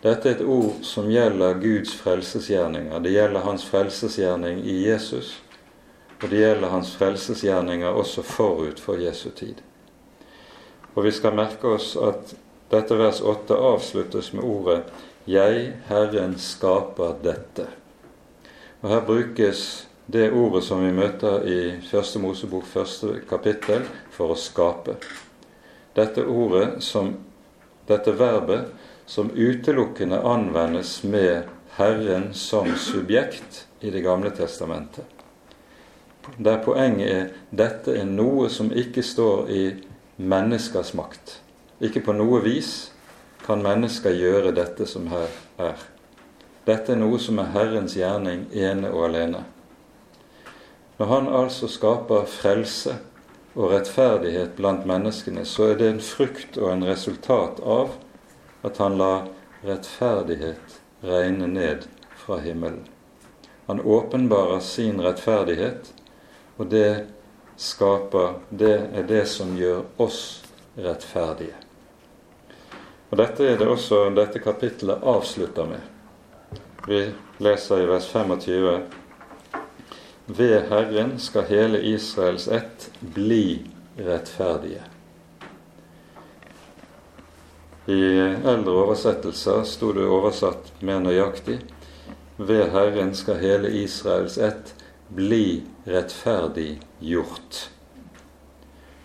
[0.00, 3.02] Dette er et ord som gjelder Guds frelsesgjerninger.
[3.04, 5.34] Det gjelder hans frelsesgjerning i Jesus,
[6.22, 9.60] og det gjelder hans frelsesgjerninger også forut for Jesu tid.
[10.94, 12.32] Og vi skal merke oss at
[12.72, 14.82] dette vers 8 avsluttes med ordet
[15.26, 17.68] 'Jeg, Herren, skaper dette'.
[18.80, 24.34] Og Her brukes det ordet som vi møter i Første Mosebok første kapittel, for å
[24.36, 24.96] skape.
[25.96, 27.16] Dette ordet som,
[27.88, 28.64] dette verbet
[29.10, 31.42] som utelukkende anvendes med
[31.74, 35.04] Herren som subjekt i Det gamle testamentet.
[36.36, 39.62] Der poenget er dette er noe som ikke står i
[40.16, 41.40] menneskers makt.
[41.82, 42.92] Ikke på noe vis
[43.42, 45.26] kan mennesker gjøre dette som her
[45.58, 45.82] er.
[46.68, 49.40] Dette er noe som er Herrens gjerning ene og alene.
[51.00, 52.94] Når Han altså skaper frelse
[53.56, 57.96] og rettferdighet blant menneskene, så er det en frukt og en resultat av
[58.62, 59.26] at han la
[59.62, 61.86] rettferdighet regne ned
[62.16, 62.84] fra himmelen.
[63.66, 65.92] Han åpenbarer sin rettferdighet,
[66.56, 67.06] og det
[67.56, 70.42] skaper Det er det som gjør oss
[70.76, 71.54] rettferdige.
[73.10, 75.80] Og Dette er det også dette kapittelet avslutter med.
[76.86, 77.00] Vi
[77.38, 78.80] leser i vers 25
[80.26, 84.82] ved Herren skal hele Israels ett bli rettferdige.
[87.90, 88.00] I
[88.46, 91.58] eldre oversettelser sto det oversatt mer nøyaktig
[92.40, 94.74] ved Herren skal hele Israels ett
[95.08, 97.68] bli rettferdig gjort.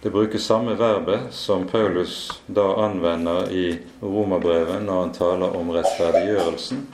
[0.02, 6.86] Det brukes samme verbet som Paulus da anvender i romerbrevet når han taler om rettferdiggjørelsen.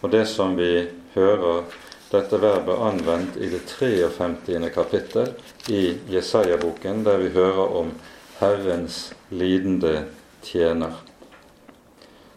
[0.00, 1.64] Og det som vi hører
[2.12, 4.70] dette verbet anvendt i det 53.
[4.74, 5.34] kapittel
[5.68, 7.90] i Jesaja-boken, der vi hører om
[8.38, 10.04] Herrens lidende
[10.42, 11.02] tjener.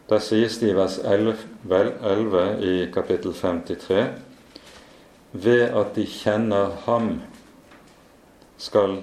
[0.10, 1.36] Der sies det i vers 11,
[2.03, 4.10] 11 i kapittel 53
[5.32, 7.22] ved at de kjenner ham,
[8.58, 8.99] skal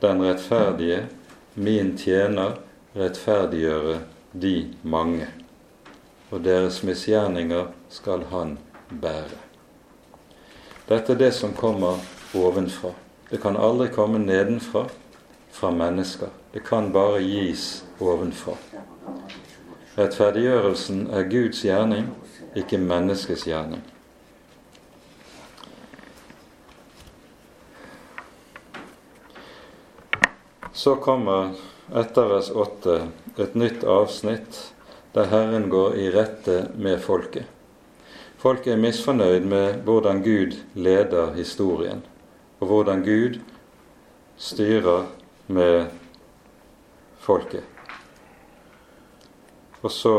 [0.00, 1.08] den rettferdige,
[1.54, 2.54] min tjener,
[2.96, 3.98] rettferdiggjøre
[4.32, 5.26] de mange,
[6.30, 8.58] og deres misgjerninger skal han
[9.02, 9.40] bære.
[10.88, 11.98] Dette er det som kommer
[12.34, 12.94] ovenfra.
[13.30, 14.86] Det kan aldri komme nedenfra,
[15.50, 16.30] fra mennesker.
[16.54, 18.54] Det kan bare gis ovenfra.
[19.94, 22.08] Rettferdiggjørelsen er Guds gjerning,
[22.58, 23.82] ikke menneskets gjerning.
[30.74, 31.52] Så kommer
[31.94, 32.96] etter vers 8
[33.44, 34.58] et nytt avsnitt
[35.14, 37.46] der Herren går i rette med folket.
[38.42, 42.02] Folket er misfornøyd med hvordan Gud leder historien,
[42.58, 43.38] og hvordan Gud
[44.36, 45.06] styrer
[45.46, 45.86] med
[47.22, 47.73] folket.
[49.84, 50.16] Og så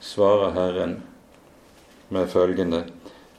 [0.00, 0.96] svarer Herren
[2.14, 2.84] med følgende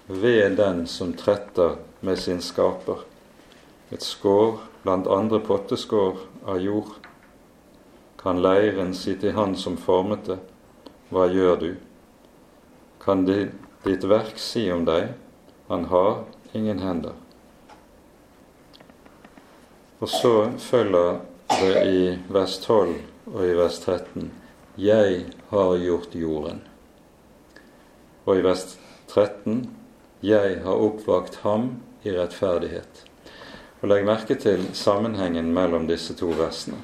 [0.07, 3.01] ved den som tretter med sin skaper.
[3.91, 6.93] Et skår blant andre potteskår av jord.
[8.19, 10.41] Kan leiren si til Han som formet det,
[11.09, 11.71] hva gjør du?
[13.07, 13.25] kan
[13.83, 15.13] ditt verk si om deg,
[15.69, 17.13] han har ingen hender.
[20.03, 21.21] Og så følger
[21.53, 22.91] det i vers 12
[23.31, 24.27] og i vers 13
[24.77, 26.59] Jeg har gjort jorden.
[28.25, 28.77] Og i vers
[29.09, 29.63] 13
[30.21, 32.99] Jeg har oppvakt ham i rettferdighet.
[33.81, 36.77] Og Legg merke til sammenhengen mellom disse to versene.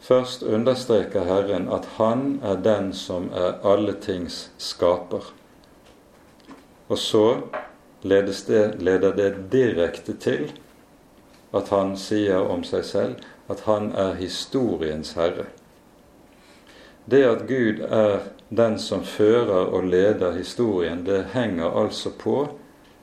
[0.00, 5.28] Først understreker Herren at Han er den som er alle tings skaper.
[6.88, 7.42] Og så
[8.02, 10.52] det, leder det direkte til
[11.52, 15.46] at han sier om seg selv at han er historiens herre.
[17.10, 22.48] Det at Gud er den som fører og leder historien, det henger altså på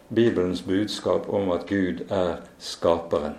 [0.10, 3.38] Bibelens budskap om at Gud er skaperen.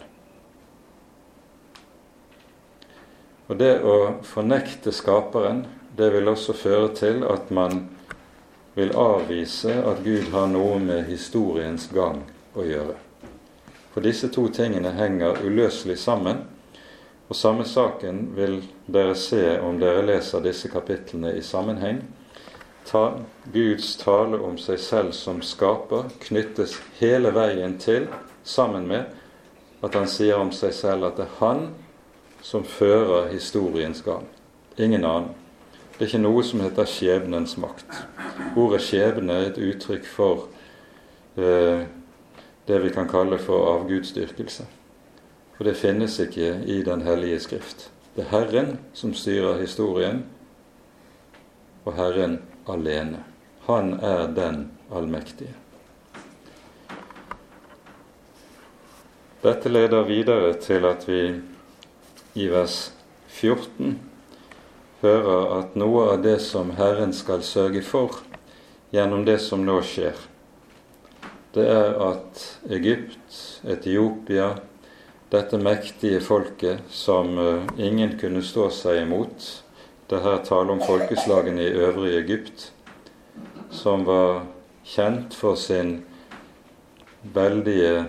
[3.51, 5.67] Og det å fornekte Skaperen,
[5.99, 7.83] det vil også føre til at man
[8.79, 12.23] vil avvise at Gud har noe med historiens gang
[12.57, 12.97] å gjøre.
[13.93, 16.47] For disse to tingene henger uløselig sammen.
[17.29, 22.03] Og samme saken vil dere se om dere leser disse kapitlene i sammenheng.
[22.85, 23.13] Ta,
[23.55, 28.09] Guds tale om seg selv som skaper knyttes hele veien til,
[28.45, 29.07] sammen med
[29.83, 31.65] at han sier om seg selv at det er han
[32.43, 34.27] som fører historiens gang.
[34.77, 35.31] Ingen annen.
[35.93, 37.87] Det er ikke noe som heter skjebnens makt.
[38.59, 40.47] Ordet skjebne er et uttrykk for
[41.39, 41.85] eh,
[42.67, 44.67] det vi kan kalle for avgudsdyrkelse.
[45.63, 47.85] For det finnes ikke i Den hellige skrift.
[48.17, 50.25] Det er Herren som styrer historien,
[51.85, 53.21] og Herren alene.
[53.69, 55.55] Han er den allmektige.
[59.45, 61.21] Dette leder videre til at vi
[62.35, 62.91] i vers
[63.29, 64.01] 14
[65.05, 68.19] hører at noe av det som Herren skal sørge for
[68.91, 70.19] gjennom det som nå skjer,
[71.55, 74.51] det er at Egypt, Etiopia,
[75.33, 79.47] dette mektige folket som uh, ingen kunne stå seg imot
[80.11, 82.67] Det er her taler om folkeslagene i øvrige Egypt,
[83.73, 84.43] som var
[84.85, 86.03] kjent for sin
[87.23, 88.05] veldige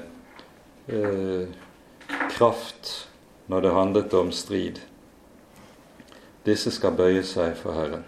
[0.88, 1.48] eh,
[2.34, 2.92] kraft
[3.48, 4.82] når det handlet om strid.
[6.44, 8.04] Disse skal bøye seg for Herren.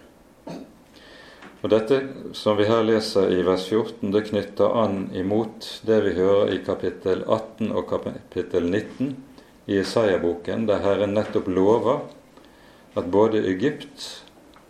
[1.65, 1.95] Og Dette
[2.37, 6.59] som vi her leser i vers 14, det knytter an imot det vi hører i
[6.61, 9.15] kapittel 18 og kapittel 19
[9.73, 12.03] i Isaiah-boken, der Herren nettopp lover
[12.93, 14.05] at både Egypt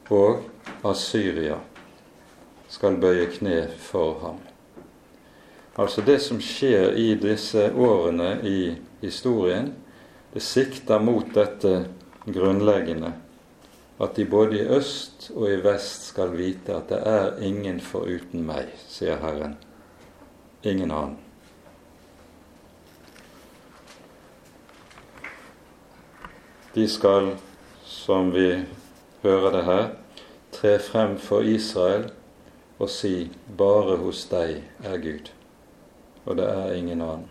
[0.07, 0.47] og
[0.87, 1.59] Assyria
[2.71, 3.57] skal bøye kne
[3.89, 4.39] for ham.
[5.75, 8.71] Altså det som skjer i disse årene i
[9.03, 9.73] historien,
[10.31, 11.75] det sikter mot dette
[12.23, 13.11] grunnleggende
[13.99, 18.43] at de både i øst og i vest skal vite at det er ingen foruten
[18.43, 19.55] meg, sier Herren.
[20.63, 21.19] Ingen annen.
[26.75, 27.37] De skal,
[27.87, 28.49] som vi
[29.23, 29.85] hører det her,
[30.51, 32.09] tre frem for Israel
[32.79, 35.31] og si 'bare hos deg er Gud',
[36.25, 37.29] og det er ingen annen.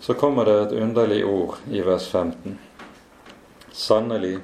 [0.00, 2.58] Så kommer det et underlig ord i vers 15.
[3.78, 4.40] Sannelig,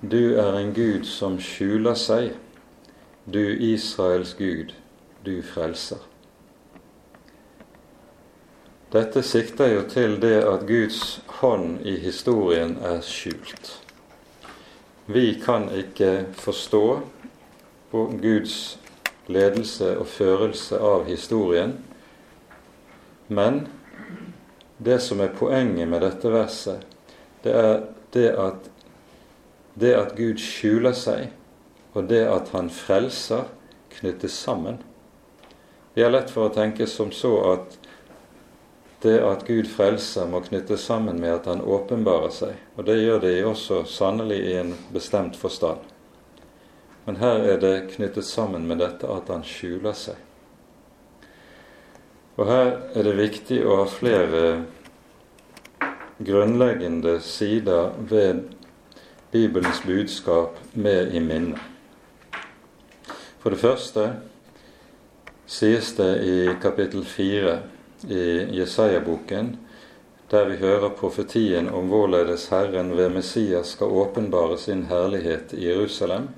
[0.00, 2.30] du er en Gud som skjuler seg,
[3.28, 4.70] du Israels Gud,
[5.20, 6.00] du frelser.
[8.94, 13.74] Dette sikter jo til det at Guds hånd i historien er skjult.
[15.12, 16.84] Vi kan ikke forstå
[17.92, 18.78] Guds
[19.28, 21.74] ledelse og førelse av historien,
[23.28, 23.66] men
[24.80, 26.80] det som er poenget med dette verset,
[27.44, 27.84] det er
[28.14, 28.70] det at,
[29.74, 31.32] det at Gud skjuler seg,
[31.94, 33.48] og det at Han frelser,
[33.94, 34.80] knyttes sammen.
[35.94, 37.76] Vi har lett for å tenke som så at
[39.04, 42.54] det at Gud frelser, må knyttes sammen med at Han åpenbarer seg.
[42.74, 45.82] Og det gjør det også sannelig i en bestemt forstand.
[47.04, 50.16] Men her er det knyttet sammen med dette at Han skjuler seg.
[52.34, 54.40] Og her er det viktig å ha flere
[56.18, 58.42] grunnleggende sider ved
[59.30, 61.58] Bibelens budskap med i minne.
[63.38, 64.12] For det første
[65.46, 67.58] sies det i kapittel fire
[68.08, 69.56] i Jesaja-boken,
[70.30, 76.28] der vi hører profetien om hvorledes Herren ved Messias skal åpenbare sin herlighet i Jerusalem.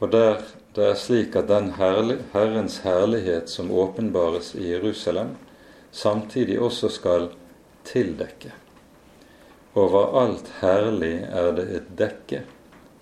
[0.00, 0.40] Og der
[0.72, 5.34] det er slik at den herlig, Herrens herlighet som åpenbares i Jerusalem,
[5.92, 7.28] samtidig også skal
[7.88, 8.52] tildekke.
[9.74, 12.42] Over alt herlig er det et dekke,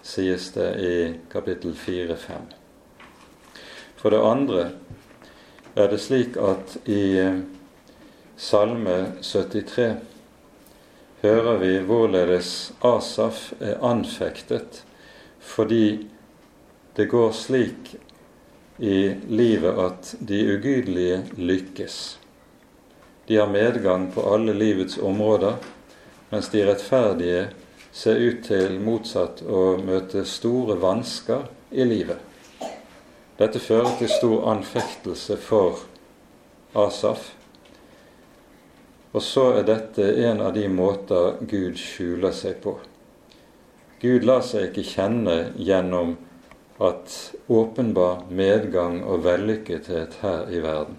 [0.07, 0.95] sies det i
[1.33, 2.53] kapittel 4-5.
[4.01, 4.63] For det andre
[5.75, 7.43] er det slik at i eh,
[8.41, 9.91] Salme 73
[11.21, 14.81] hører vi hvorledes Asaf er anfektet
[15.45, 16.07] fordi
[16.97, 17.93] det går slik
[18.81, 22.20] i livet at de ugudelige lykkes.
[23.31, 25.55] De har medgang på alle livets områder,
[26.29, 27.45] mens de rettferdige
[27.95, 32.19] ser ut til motsatt å møte store vansker i livet.
[33.39, 35.79] Dette fører til stor anfektelse for
[36.75, 37.29] Asaf.
[39.15, 42.73] Og så er dette en av de måter Gud skjuler seg på.
[44.03, 46.17] Gud lar seg ikke kjenne gjennom
[46.83, 47.15] at
[47.47, 50.99] åpenbar medgang og vellykkethet her i verden.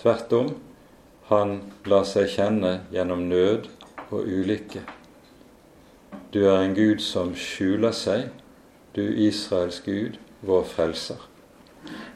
[0.00, 0.50] Tvert om,
[1.28, 3.66] han lar seg kjenne gjennom nød
[4.08, 4.80] og ulykke.
[6.32, 8.30] Du er en Gud som skjuler seg,
[8.96, 11.20] du Israels Gud, vår frelser.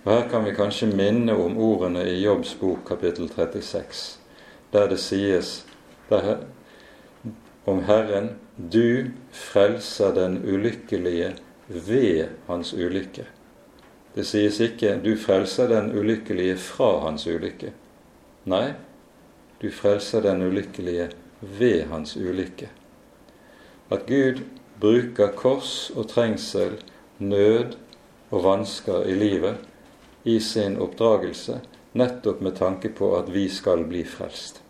[0.05, 4.19] Og Her kan vi kanskje minne om ordene i Jobbs bok kapittel 36,
[4.73, 5.51] der det sies
[6.09, 6.47] der,
[7.69, 11.35] om Herren du frelser den ulykkelige
[11.69, 13.27] ved hans ulykke.
[14.15, 17.73] Det sies ikke 'du frelser den ulykkelige fra hans ulykke'.
[18.45, 18.75] Nei,
[19.63, 21.11] du frelser den ulykkelige
[21.41, 22.69] ved hans ulykke.
[23.91, 24.43] At Gud
[24.81, 26.81] bruker kors og trengsel,
[27.19, 27.77] nød
[28.31, 29.63] og vansker i livet
[30.25, 31.61] i sin oppdragelse,
[31.95, 34.63] nettopp med tanke på at vi skal bli frelst.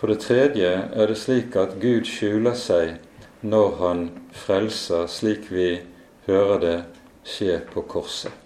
[0.00, 2.96] For det tredje er det slik at Gud skjuler seg
[3.42, 5.68] når han frelser, slik vi
[6.26, 6.78] hører det
[7.26, 8.41] skje på korset.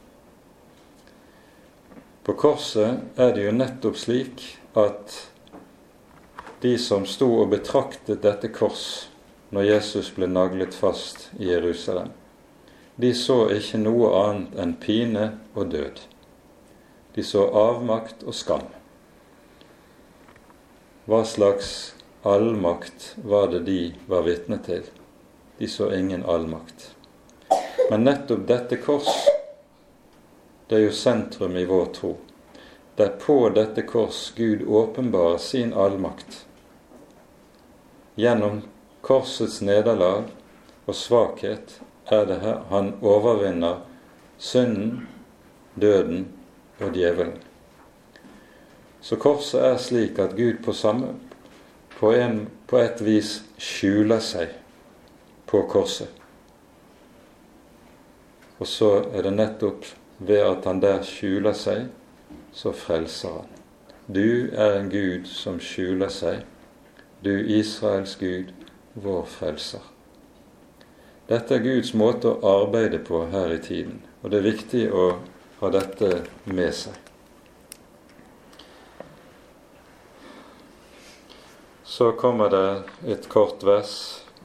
[2.26, 4.40] På korset er det jo nettopp slik
[4.74, 5.12] at
[6.64, 8.86] de som sto og betraktet dette kors
[9.54, 12.10] når Jesus ble naglet fast i Jerusalem,
[12.98, 16.02] de så ikke noe annet enn pine og død.
[17.14, 18.66] De så avmakt og skam.
[21.06, 21.70] Hva slags
[22.26, 24.82] allmakt var det de var vitne til?
[25.62, 26.90] De så ingen allmakt.
[27.86, 29.12] Men nettopp dette kors,
[30.68, 32.16] det er jo sentrum i vår tro
[32.96, 36.46] Det er på dette kors Gud åpenbarer sin allmakt.
[38.16, 38.62] Gjennom
[39.04, 40.30] korsets nederlag
[40.86, 41.74] og svakhet
[42.08, 43.82] er det her han overvinner
[44.38, 45.04] synden,
[45.74, 46.24] døden
[46.80, 47.36] og djevelen.
[49.00, 51.12] Så korset er slik at Gud på, samme,
[51.98, 54.56] på, en, på et vis skjuler seg
[55.46, 56.08] på korset.
[58.58, 59.84] Og så er det nettopp
[60.18, 61.88] ved at han der skjuler seg,
[62.52, 63.52] så frelser han.
[64.06, 66.44] Du er en Gud som skjuler seg,
[67.24, 68.52] du Israels Gud,
[68.94, 69.82] vår frelser.
[71.26, 75.06] Dette er Guds måte å arbeide på her i tiden, og det er viktig å
[75.60, 76.94] ha dette med seg.
[81.82, 82.68] Så kommer det
[83.10, 83.96] et kort vers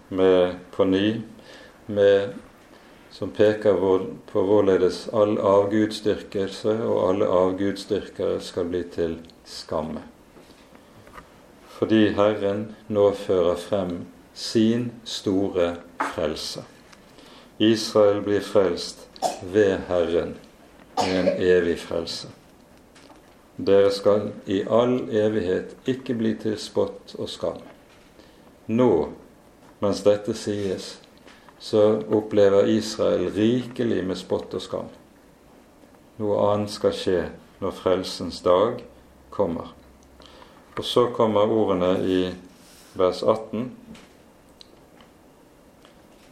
[0.09, 1.21] med, på ny
[1.91, 2.33] med,
[3.21, 3.75] som peker
[4.31, 9.11] på hvorledes all avgudsdyrkelse og alle avgudsdyrkere skal bli til
[9.45, 10.01] skamme.
[11.75, 13.91] Fordi Herren nå fører frem
[14.33, 15.75] sin store
[16.15, 16.63] frelse.
[17.61, 19.05] Israel blir frelst
[19.53, 20.33] ved Herren
[21.03, 22.31] med en evig frelse.
[23.61, 27.61] Dere skal i all evighet ikke bli til spott og skam.
[28.65, 28.91] Nå,
[29.77, 30.95] mens dette sies,
[31.61, 34.87] så opplever Israel rikelig med spott og skam.
[36.17, 37.17] Noe annet skal skje
[37.61, 38.79] når frelsens dag
[39.29, 39.67] kommer.
[40.73, 42.21] Og så kommer ordene i
[42.97, 43.67] vers 18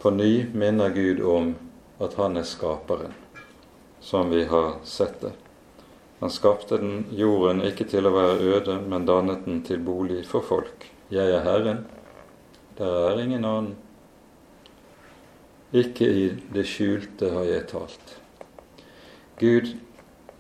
[0.02, 1.52] på ny minner Gud om
[2.02, 3.14] at han er skaperen,
[4.02, 5.36] som vi har sett det.
[6.24, 10.42] Han skapte den jorden ikke til å være øde, men dannet den til bolig for
[10.42, 10.90] folk.
[11.14, 11.86] Jeg er Herren,
[12.82, 13.78] der er ingen annen.
[15.74, 18.14] Ikke i det skjulte har jeg talt.
[19.38, 19.76] Gud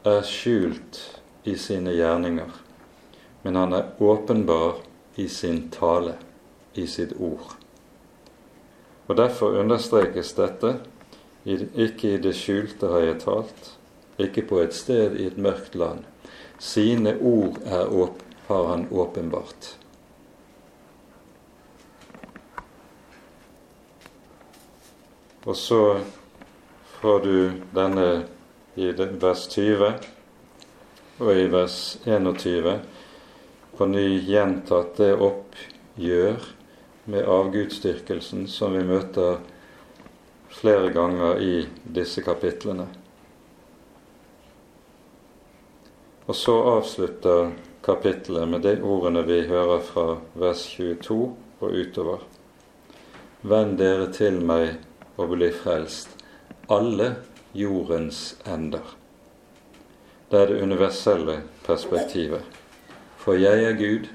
[0.07, 0.97] er skjult
[1.45, 2.49] i sine gjerninger,
[3.43, 4.81] men han er åpenbar
[5.21, 6.15] i sin tale,
[6.73, 7.53] i sitt ord.
[9.07, 10.79] Og Derfor understrekes dette
[11.45, 13.69] ikke i det skjulte har jeg talt,
[14.19, 16.03] ikke på et sted i et mørkt land.
[16.59, 19.75] Sine ord åp, har han åpenbart.
[25.49, 25.99] Og så
[26.99, 27.35] får du
[27.73, 28.07] denne
[28.77, 29.93] i vers 20
[31.19, 32.75] og i vers 21
[33.79, 36.43] på ny gjentatt det oppgjør
[37.09, 39.39] med avgudsdyrkelsen som vi møter
[40.53, 41.53] flere ganger i
[41.97, 42.85] disse kapitlene.
[46.29, 50.05] Og så avslutter kapittelet med de ordene vi hører fra
[50.37, 52.21] vers 22 og utover.
[53.41, 54.77] Venn dere til meg
[55.19, 56.15] og bli frelst,
[56.71, 57.11] alle
[57.51, 58.95] jordens ender.
[60.29, 62.45] Det er det universelle perspektivet.
[63.19, 64.07] For jeg er Gud,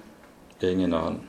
[0.64, 1.22] ingen annen.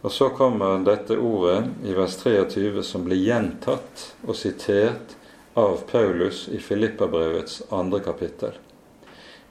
[0.00, 5.12] Og så kommer dette ordet i vers 23 som blir gjentatt og sitert
[5.60, 8.56] av Paulus i Filippabrevets andre kapittel.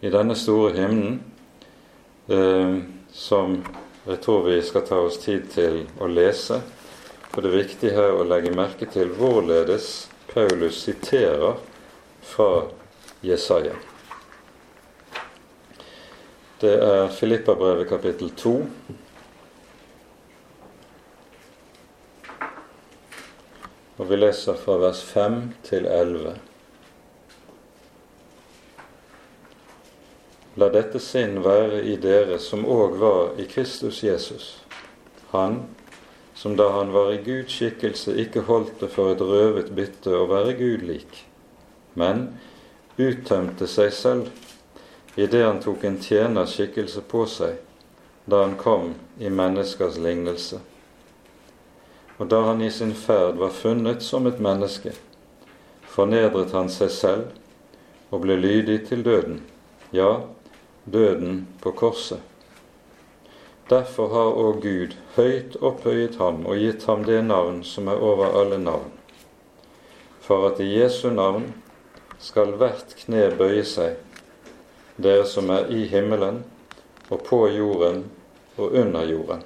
[0.01, 1.19] I denne store hymnen,
[2.27, 2.79] eh,
[3.13, 3.59] som
[4.07, 6.63] jeg tror vi skal ta oss tid til å lese,
[7.29, 11.59] for det er viktig her å legge merke til hvorledes Paulus siterer
[12.21, 12.49] fra
[13.25, 13.75] Jesaja.
[16.59, 18.55] Det er Filippabrevet kapittel 2,
[23.99, 25.33] Og vi leser fra vers 5
[25.67, 26.37] til 11.
[30.55, 34.45] La dette sinn være i dere som òg var i Kristus Jesus.
[35.33, 35.65] Han
[36.39, 40.25] som da han var i Guds skikkelse, ikke holdt det for et røvet bytte å
[40.31, 41.25] være Gud lik,
[41.99, 42.29] men
[42.95, 47.59] uttømte seg selv idet han tok en tjenerskikkelse på seg
[48.29, 50.61] da han kom i menneskers lignelse
[52.19, 54.91] og da han i sin ferd var funnet som et menneske,
[55.87, 59.39] fornedret han seg selv og ble lydig til døden,
[59.95, 60.25] ja,
[60.83, 62.19] døden på korset.
[63.69, 68.33] Derfor har òg Gud høyt opphøyet ham og gitt ham det navn som er over
[68.39, 68.89] alle navn,
[70.25, 71.51] for at i Jesu navn
[72.19, 73.99] skal hvert kne bøye seg,
[74.97, 76.43] dere som er i himmelen
[77.09, 78.03] og på jorden
[78.57, 79.45] og under jorden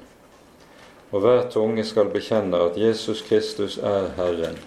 [1.14, 4.58] og hver tunge skal bekjenne at Jesus Kristus er Herren,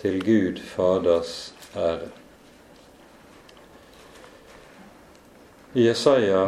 [0.00, 2.08] til Gud Faders ære.
[5.74, 6.46] I Jesaja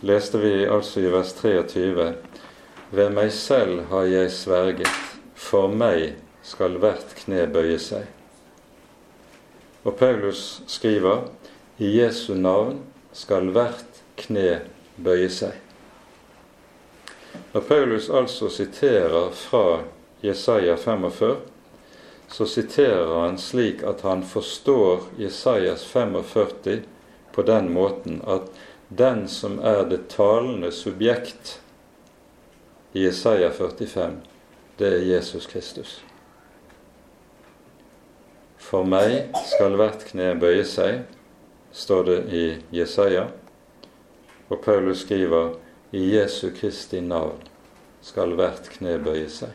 [0.00, 2.12] leste vi altså i vers 23
[2.90, 4.88] Ved meg selv har jeg sverget,
[5.34, 8.08] for meg skal hvert kne bøye seg.
[9.86, 11.28] Og Paulus skriver
[11.78, 12.80] i Jesu navn
[13.14, 14.62] skal hvert kne
[14.98, 15.54] bøye seg.
[17.52, 19.82] Når Paulus altså siterer fra
[20.22, 21.36] Jesaja 45,
[22.30, 26.82] så siterer han slik at han forstår Jesajas 45
[27.32, 28.50] på den måten at
[28.90, 31.60] den som er det talende subjekt
[32.92, 34.16] i Jesaja 45,
[34.76, 36.00] det er Jesus Kristus.
[38.58, 41.04] For meg skal hvert kne bøye seg,
[41.70, 43.28] står det i Jesaja.
[44.50, 45.54] Og Paulus skriver
[45.94, 47.38] i Jesu Kristi navn
[48.02, 49.54] skal hvert kne bøye seg.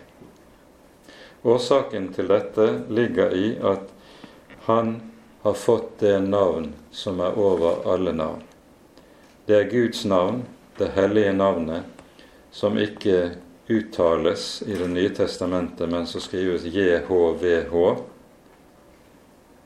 [1.43, 3.91] Årsaken til dette ligger i at
[4.71, 4.97] han
[5.43, 8.43] har fått det navn som er over alle navn.
[9.45, 10.43] Det er Guds navn,
[10.77, 11.83] det hellige navnet,
[12.51, 13.35] som ikke
[13.69, 17.95] uttales i Det nye testamentet, men som skrives JHVH.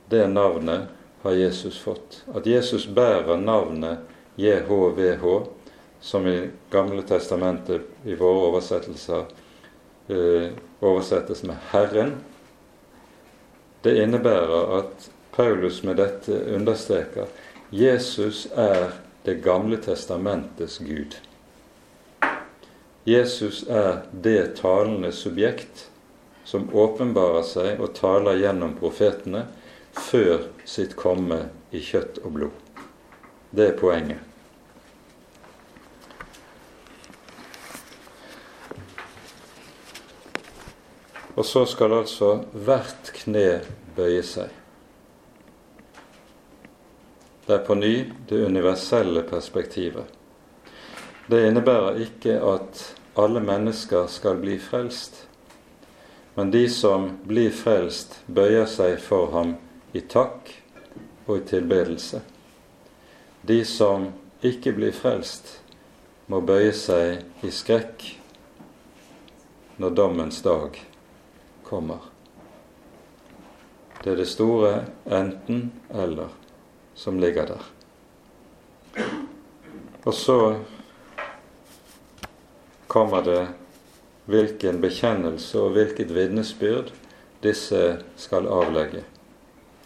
[0.09, 0.87] Det navnet
[1.21, 2.23] har Jesus fått.
[2.35, 3.99] At Jesus bærer navnet
[4.35, 5.25] JHVH,
[5.99, 9.25] som i Gamle testamentet i våre oversettelser
[10.07, 12.15] eh, oversettes med Herren,
[13.81, 17.31] det innebærer at Paulus med dette understreker
[17.71, 18.91] Jesus er
[19.29, 21.15] Det gamle testamentets Gud.
[23.03, 25.83] Jesus er det talende subjekt
[26.49, 29.43] som åpenbarer seg og taler gjennom profetene
[29.93, 31.37] før sitt komme
[31.69, 32.81] i kjøtt og blod.
[33.53, 34.17] Det er poenget.
[41.37, 43.45] Og så skal altså hvert kne
[43.93, 44.58] bøye seg.
[47.49, 50.05] Det er på ny det universelle perspektivet.
[51.25, 52.81] Det innebærer ikke at
[53.17, 55.15] alle mennesker skal bli frelst,
[56.35, 59.55] men de som blir frelst, bøyer seg for ham
[59.97, 60.51] i takk
[61.25, 62.21] og i tilbedelse.
[63.41, 64.05] De som
[64.45, 65.49] ikke blir frelst,
[66.29, 68.05] må bøye seg i skrekk
[69.81, 70.77] når dommens dag
[71.65, 72.05] kommer.
[74.03, 74.75] Det er det store
[75.09, 76.38] enten-eller
[76.99, 77.61] som ligger der.
[80.03, 80.59] Og så
[82.87, 83.47] kommer det
[84.27, 86.91] hvilken bekjennelse og hvilket vitnesbyrd
[87.43, 87.79] disse
[88.19, 89.05] skal avlegge.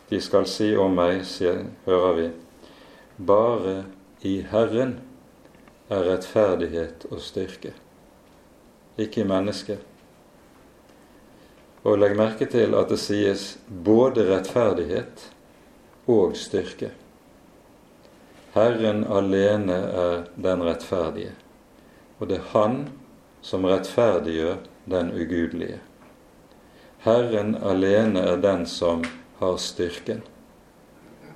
[0.10, 2.26] De skal si om meg, sier, hører vi,
[3.18, 3.76] bare
[4.26, 4.98] i Herren
[5.94, 7.76] er rettferdighet og styrke,
[8.98, 9.86] ikke i mennesket.
[11.84, 15.30] Og legg merke til at det sies både rettferdighet
[16.10, 16.94] og styrke.
[18.54, 21.32] Herren alene er den rettferdige,
[22.20, 22.78] og det er Han
[23.42, 25.80] som rettferdiggjør den ugudelige.
[27.04, 29.04] Herren alene er den som
[29.40, 30.22] har styrken.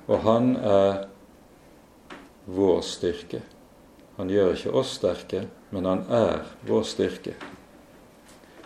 [0.08, 1.02] Og han er
[2.46, 3.42] vår styrke.
[4.16, 7.34] Han gjør ikke oss sterke, men han er vår styrke.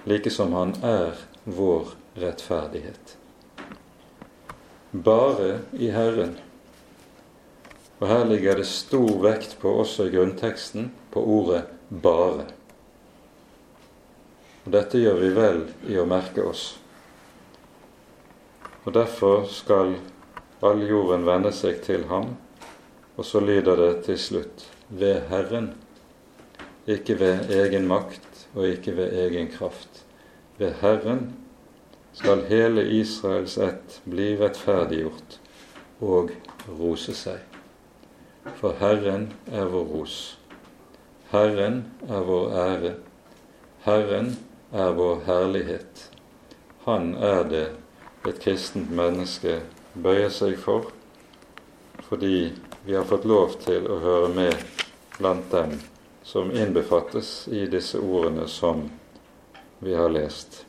[0.06, 3.16] Like som han er vår rettferdighet.
[4.92, 6.36] Bare i Herren.
[8.02, 12.48] Og her ligger det stor vekt på, også i grunnteksten, på ordet 'bare'.
[14.64, 16.64] Og Dette gjør vi vel i å merke oss.
[18.84, 19.94] Og derfor skal
[20.62, 22.34] all jorden vende seg til ham.
[23.16, 25.74] Og så lyder det til slutt ved Herren,
[26.86, 30.02] ikke ved egen makt og ikke ved egen kraft.
[30.58, 31.36] Ved Herren
[32.12, 35.38] skal hele Israels ett bli rettferdiggjort
[36.00, 36.34] og
[36.66, 37.51] rose seg.
[38.44, 40.16] For Herren er vår ros.
[41.30, 42.94] Herren er vår ære.
[43.84, 44.36] Herren
[44.72, 46.10] er vår herlighet.
[46.84, 47.66] Han er det
[48.26, 49.60] et kristent menneske
[49.94, 50.90] bøyer seg for,
[52.08, 52.50] fordi
[52.84, 54.66] vi har fått lov til å høre med
[55.18, 55.78] blant dem
[56.26, 58.88] som innbefattes i disse ordene som
[59.78, 60.64] vi har lest.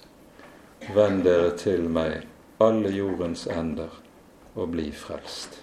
[0.93, 2.27] Vend dere til meg,
[2.61, 3.89] alle jordens ender,
[4.53, 5.62] og bli frelst.